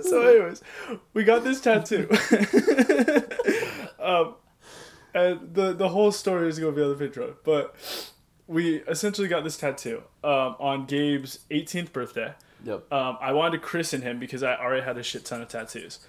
[0.00, 0.62] so anyways
[1.12, 2.08] we got this tattoo
[3.98, 4.34] um
[5.14, 7.74] and the the whole story is gonna be on the Patreon, but
[8.48, 12.34] we essentially got this tattoo um, on Gabe's 18th birthday.
[12.64, 12.92] Yep.
[12.92, 16.00] Um, I wanted to christen him because I already had a shit ton of tattoos,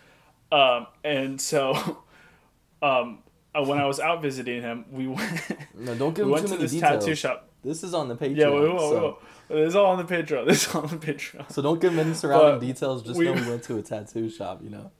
[0.51, 1.74] um, and so
[2.82, 3.20] um,
[3.53, 5.41] uh, when I was out visiting him, we went
[5.78, 7.03] No, don't give we went too to many this details.
[7.03, 7.49] tattoo shop.
[7.64, 8.38] This is on the Patreon.
[8.38, 8.80] Yeah, we will.
[8.80, 9.18] so,
[9.49, 9.66] We will.
[9.66, 10.45] It's all on the Patreon.
[10.47, 11.51] This is on the Patreon.
[11.51, 13.01] so don't give him any surrounding But details.
[13.03, 14.62] Just we- know we went to a tattoo shop.
[14.64, 14.91] You know.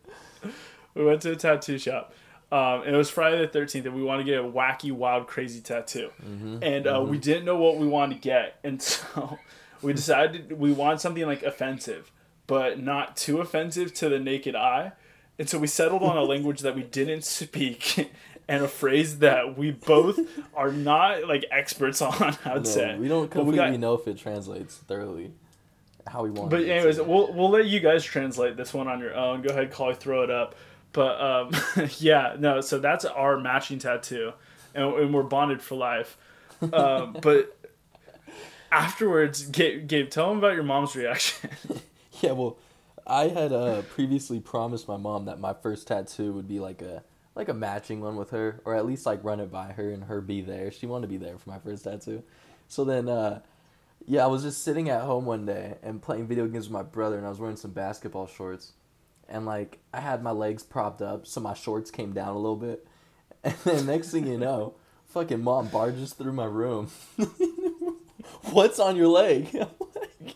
[0.96, 2.14] We went to a tattoo shop.
[2.52, 5.28] Um, and it was Friday the 13th, and we wanted to get a wacky, wild,
[5.28, 6.10] crazy tattoo.
[6.62, 8.60] And uh, we didn't know what we wanted to get.
[8.64, 9.38] And so
[9.86, 12.12] we decided we want something like offensive,
[12.48, 14.92] but not too offensive to the naked eye.
[15.40, 18.12] And so we settled on a language that we didn't speak
[18.48, 20.20] and a phrase that we both
[20.56, 22.98] are not like experts on, I'd No, say.
[22.98, 25.32] we don't But we completely got- know if it translates thoroughly
[26.08, 26.52] how we want.
[26.52, 29.42] But it anyways, we'll we'll let you guys translate this one on your own.
[29.42, 30.54] Go ahead, Collie, throw it up.
[30.94, 31.52] But um,
[31.98, 32.62] yeah, no.
[32.62, 34.32] So that's our matching tattoo,
[34.76, 36.16] and, and we're bonded for life.
[36.72, 37.55] Um, but
[38.76, 41.50] afterwards, Gabe, Gabe, tell them about your mom's reaction.
[42.22, 42.58] Yeah, well,
[43.06, 47.04] I had uh, previously promised my mom that my first tattoo would be like a
[47.36, 50.06] like a matching one with her, or at least like run it by her and
[50.06, 50.72] her be there.
[50.72, 52.24] She wanted to be there for my first tattoo.
[52.70, 53.42] So then, uh,
[54.08, 56.84] yeah, I was just sitting at home one day and playing video games with my
[56.84, 58.72] brother, and I was wearing some basketball shorts,
[59.28, 62.56] and like I had my legs propped up, so my shorts came down a little
[62.56, 62.88] bit,
[63.44, 64.76] and then next thing you know,
[65.08, 66.90] fucking mom barges through my room.
[68.52, 69.50] What's on your leg?
[69.54, 70.36] I'm like,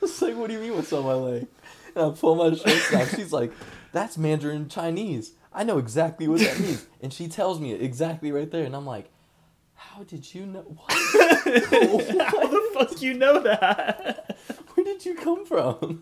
[0.00, 1.46] it's like, what do you mean what's on my leg?
[1.94, 3.06] And I pull my shorts down.
[3.08, 3.52] She's like,
[3.92, 5.32] that's Mandarin Chinese.
[5.52, 6.86] I know exactly what that means.
[7.02, 8.64] And she tells me it exactly right there.
[8.64, 9.10] And I'm like,
[9.74, 10.60] how did you know?
[10.60, 10.92] What?
[10.92, 14.38] How the fuck you know that?
[14.74, 16.00] Where did you come from?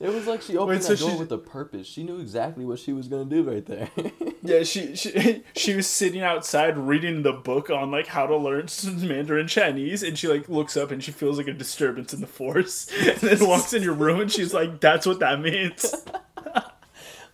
[0.00, 1.86] It was like she opened Wait, so that door she- with a purpose.
[1.86, 3.90] She knew exactly what she was gonna do right there.
[4.40, 8.66] Yeah, she, she she was sitting outside reading the book on like how to learn
[8.86, 12.26] Mandarin Chinese, and she like looks up and she feels like a disturbance in the
[12.28, 15.92] force, and then walks in your room and she's like, "That's what that means."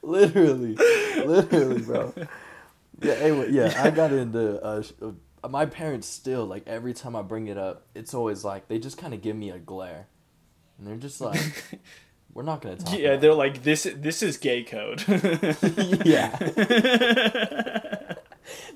[0.02, 0.74] literally,
[1.24, 2.12] literally, bro.
[3.02, 3.82] Yeah, anyway, yeah.
[3.82, 4.82] I got into uh,
[5.42, 8.78] uh, my parents still like every time I bring it up, it's always like they
[8.78, 10.08] just kind of give me a glare,
[10.78, 11.80] and they're just like,
[12.34, 15.04] "We're not gonna talk." Yeah, they're like, "This this is gay code."
[16.04, 16.36] yeah.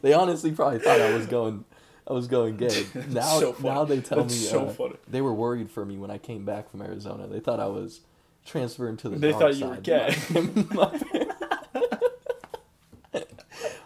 [0.00, 1.64] they honestly probably thought I was going.
[2.06, 2.86] I was going gay.
[3.10, 3.68] Now, so funny.
[3.74, 6.46] now they tell That's me so uh, they were worried for me when I came
[6.46, 7.26] back from Arizona.
[7.26, 8.00] They thought I was
[8.46, 9.16] transferring to the.
[9.18, 10.16] They dark thought you were gay.
[10.30, 10.40] My,
[10.72, 11.00] my,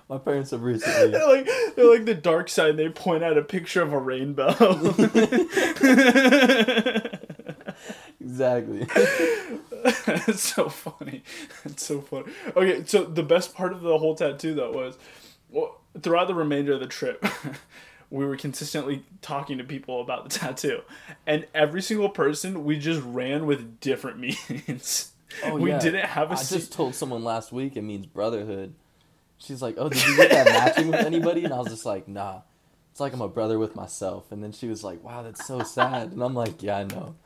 [0.08, 1.10] my parents have recently.
[1.10, 2.76] they're like they're like the dark side.
[2.76, 4.54] They point out a picture of a rainbow.
[8.32, 8.86] Exactly.
[10.26, 11.22] it's so funny.
[11.64, 12.32] It's so funny.
[12.56, 14.96] Okay, so the best part of the whole tattoo though was,
[15.50, 17.24] well, throughout the remainder of the trip,
[18.10, 20.80] we were consistently talking to people about the tattoo,
[21.26, 24.18] and every single person we just ran with different
[24.48, 25.12] meanings.
[25.44, 25.78] Oh, we yeah.
[25.78, 28.74] didn't have a I se- just told someone last week it means brotherhood.
[29.38, 32.06] She's like, "Oh, did you get that matching with anybody?" And I was just like,
[32.08, 32.42] "Nah,
[32.90, 35.62] it's like I'm a brother with myself." And then she was like, "Wow, that's so
[35.62, 37.16] sad." And I'm like, "Yeah, I know."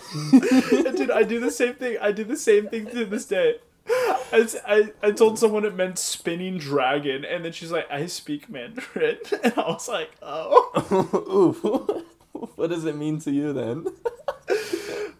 [0.30, 1.98] Dude, I do the same thing.
[2.00, 3.56] I do the same thing to this day.
[3.88, 9.18] I I told someone it meant spinning dragon, and then she's like, I speak Mandarin.
[9.42, 12.04] And I was like, oh.
[12.32, 13.86] Ooh, what does it mean to you then?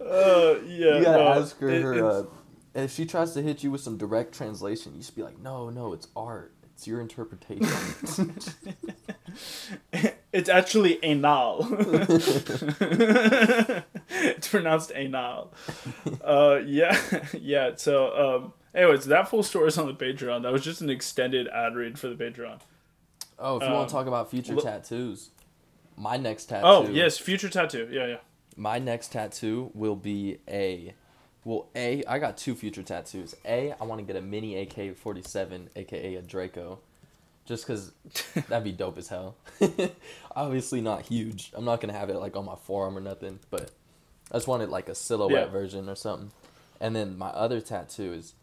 [0.00, 0.98] Uh, yeah.
[0.98, 1.68] You gotta no, ask her.
[1.70, 2.22] it- her uh,
[2.74, 5.70] if she tries to hit you with some direct translation, you should be like, "No,
[5.70, 6.52] no, it's art.
[6.80, 8.32] It's your interpretation."
[10.32, 11.66] It's actually anal.
[14.10, 15.52] it's pronounced anal.
[16.24, 16.96] Uh, yeah,
[17.32, 17.72] yeah.
[17.76, 20.42] So, um, anyways, that full story is on the Patreon.
[20.42, 22.60] That was just an extended ad read for the Patreon.
[23.40, 25.30] oh, if you Um, want to talk about future look- tattoos,
[25.96, 26.66] my next tattoo.
[26.66, 27.88] Oh yes, future tattoo.
[27.90, 28.18] Yeah, yeah.
[28.56, 30.94] My next tattoo will be a.
[31.44, 33.34] Well, A, I got two future tattoos.
[33.46, 36.80] A, I want to get a mini AK 47, aka a Draco.
[37.46, 37.92] Just because
[38.48, 39.36] that'd be dope as hell.
[40.36, 41.50] Obviously, not huge.
[41.54, 43.70] I'm not going to have it like on my forearm or nothing, but
[44.30, 45.50] I just wanted like a silhouette Yeah.
[45.50, 46.30] version or something.
[46.80, 48.34] And then my other tattoo is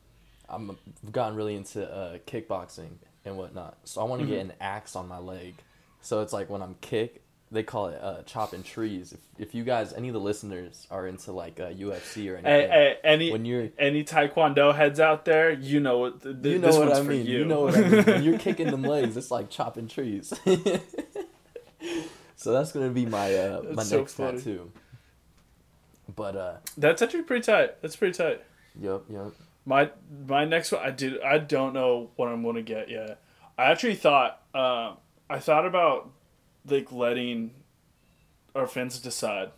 [0.50, 0.72] I'm,
[1.06, 3.78] I've gotten really into uh, kickboxing and whatnot.
[3.86, 4.50] So I want to get Mm-hmm.
[4.52, 5.54] an axe on my leg.
[6.02, 7.22] So it's like when I'm kick,
[7.52, 9.14] they call it uh, chopping trees.
[9.14, 12.96] If, if you guys, any of the listeners are into like uh, UFC or anything,
[13.04, 16.94] any when you're any taekwondo heads out there, you know what th- you know what
[16.96, 17.26] I mean.
[17.26, 17.40] you.
[17.40, 18.04] You know what I mean.
[18.04, 20.34] When you're kicking them legs, it's like chopping trees.
[22.36, 24.38] so that's gonna be my uh, my That's so next funny.
[24.40, 24.72] tattoo.
[26.16, 27.82] But uh, That's actually pretty tight.
[27.82, 28.42] That's pretty tight.
[28.80, 29.32] yep, yep.
[29.66, 29.92] My
[30.28, 31.22] my next one, I did.
[31.22, 33.20] I don't know what I'm gonna get yet.
[33.58, 34.42] I actually thought.
[34.54, 34.94] Uh,
[35.30, 36.10] I thought about
[36.68, 37.52] like letting
[38.56, 39.52] our fans decide.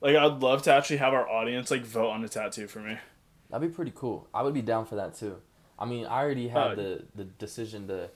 [0.00, 2.98] Like I'd love to actually have our audience like vote on a tattoo for me.
[3.50, 4.28] That'd be pretty cool.
[4.32, 5.36] I would be down for that too.
[5.78, 8.10] I mean, I already had Uh, the the decision to,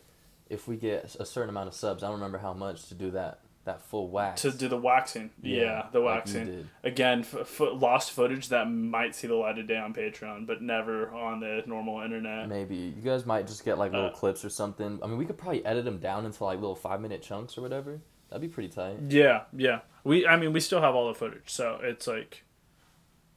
[0.49, 3.11] if we get a certain amount of subs, I don't remember how much to do
[3.13, 4.43] that that full wax.
[4.43, 6.47] To do the waxing, yeah, the waxing.
[6.47, 6.69] did.
[6.83, 10.61] Again, f- fo- lost footage that might see the light of day on Patreon, but
[10.63, 12.49] never on the normal internet.
[12.49, 14.99] Maybe you guys might just get like little Uh, clips or something.
[15.03, 17.63] I mean, we could probably edit them down into like little five minute chunks or
[17.63, 18.01] whatever.
[18.31, 18.97] That'd be pretty tight.
[19.09, 19.81] Yeah, yeah.
[20.05, 22.43] We, I mean, we still have all the footage, so it's like,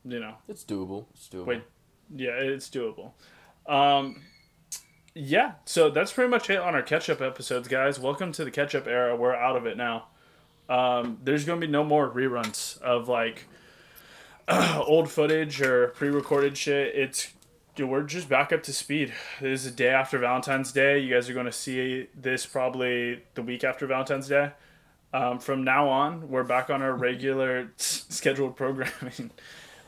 [0.04, 1.06] you know, It's doable.
[1.14, 1.46] It's doable.
[1.46, 1.64] Wait.
[2.16, 3.12] yeah, it's doable.
[3.68, 4.22] Um,
[5.14, 8.00] yeah, so that's pretty much it on our catch up episodes, guys.
[8.00, 9.16] Welcome to the catch up era.
[9.16, 10.08] We're out of it now.
[10.70, 13.46] Um, there's gonna be no more reruns of like
[14.48, 16.96] old footage or pre-recorded shit.
[16.96, 17.34] It's
[17.76, 19.14] dude, we're just back up to speed.
[19.42, 21.00] This is the day after Valentine's Day.
[21.00, 24.52] You guys are gonna see this probably the week after Valentine's Day.
[25.14, 29.32] Um, from now on, we're back on our regular scheduled programming.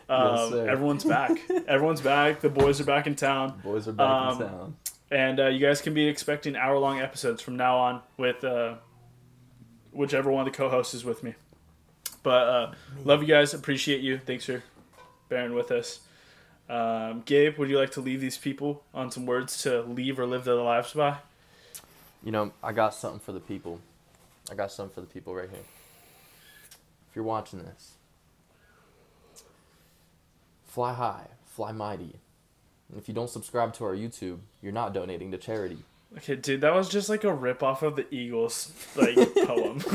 [0.09, 0.69] Um, sir.
[0.69, 1.31] everyone's back.
[1.67, 2.39] everyone's back.
[2.39, 3.59] The boys are back in town.
[3.61, 4.75] Boys are back Um, in town.
[5.11, 8.75] And uh, you guys can be expecting hour long episodes from now on with uh,
[9.97, 11.33] whichever one of the co hosts is with me.
[12.23, 12.71] But uh,
[13.03, 13.53] love you guys.
[13.53, 14.19] Appreciate you.
[14.19, 14.63] Thanks for
[15.27, 16.01] bearing with us.
[16.69, 20.25] Um, Gabe, would you like to leave these people on some words to leave or
[20.25, 21.17] live their lives by?
[22.23, 23.79] You know, I got something for the people.
[24.51, 25.59] I got something for the people right here.
[27.09, 27.93] If you're watching this,
[30.65, 32.15] fly high, fly mighty.
[32.89, 35.79] And if you don't subscribe to our YouTube, you're not donating to charity.
[36.17, 39.15] Okay, dude, that was just like a rip off of the Eagles like
[39.45, 39.79] poem.
[39.79, 39.93] What's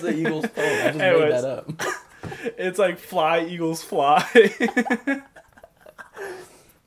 [0.00, 0.66] the Eagles poem?
[0.66, 1.32] I just Anyways.
[1.32, 1.72] made that up.
[2.58, 4.24] it's like fly, Eagles, fly.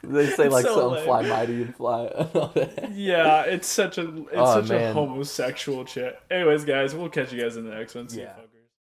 [0.02, 1.06] They say It's like so something lame.
[1.06, 2.06] fly mighty and fly.
[2.06, 2.92] and all that.
[2.94, 6.18] yeah, it's such a it's Oh, such a homosexual shit.
[6.32, 8.08] Anyways, guys, we'll catch you guys in the next one.
[8.08, 8.34] See Yeah.
[8.34, 8.48] folks.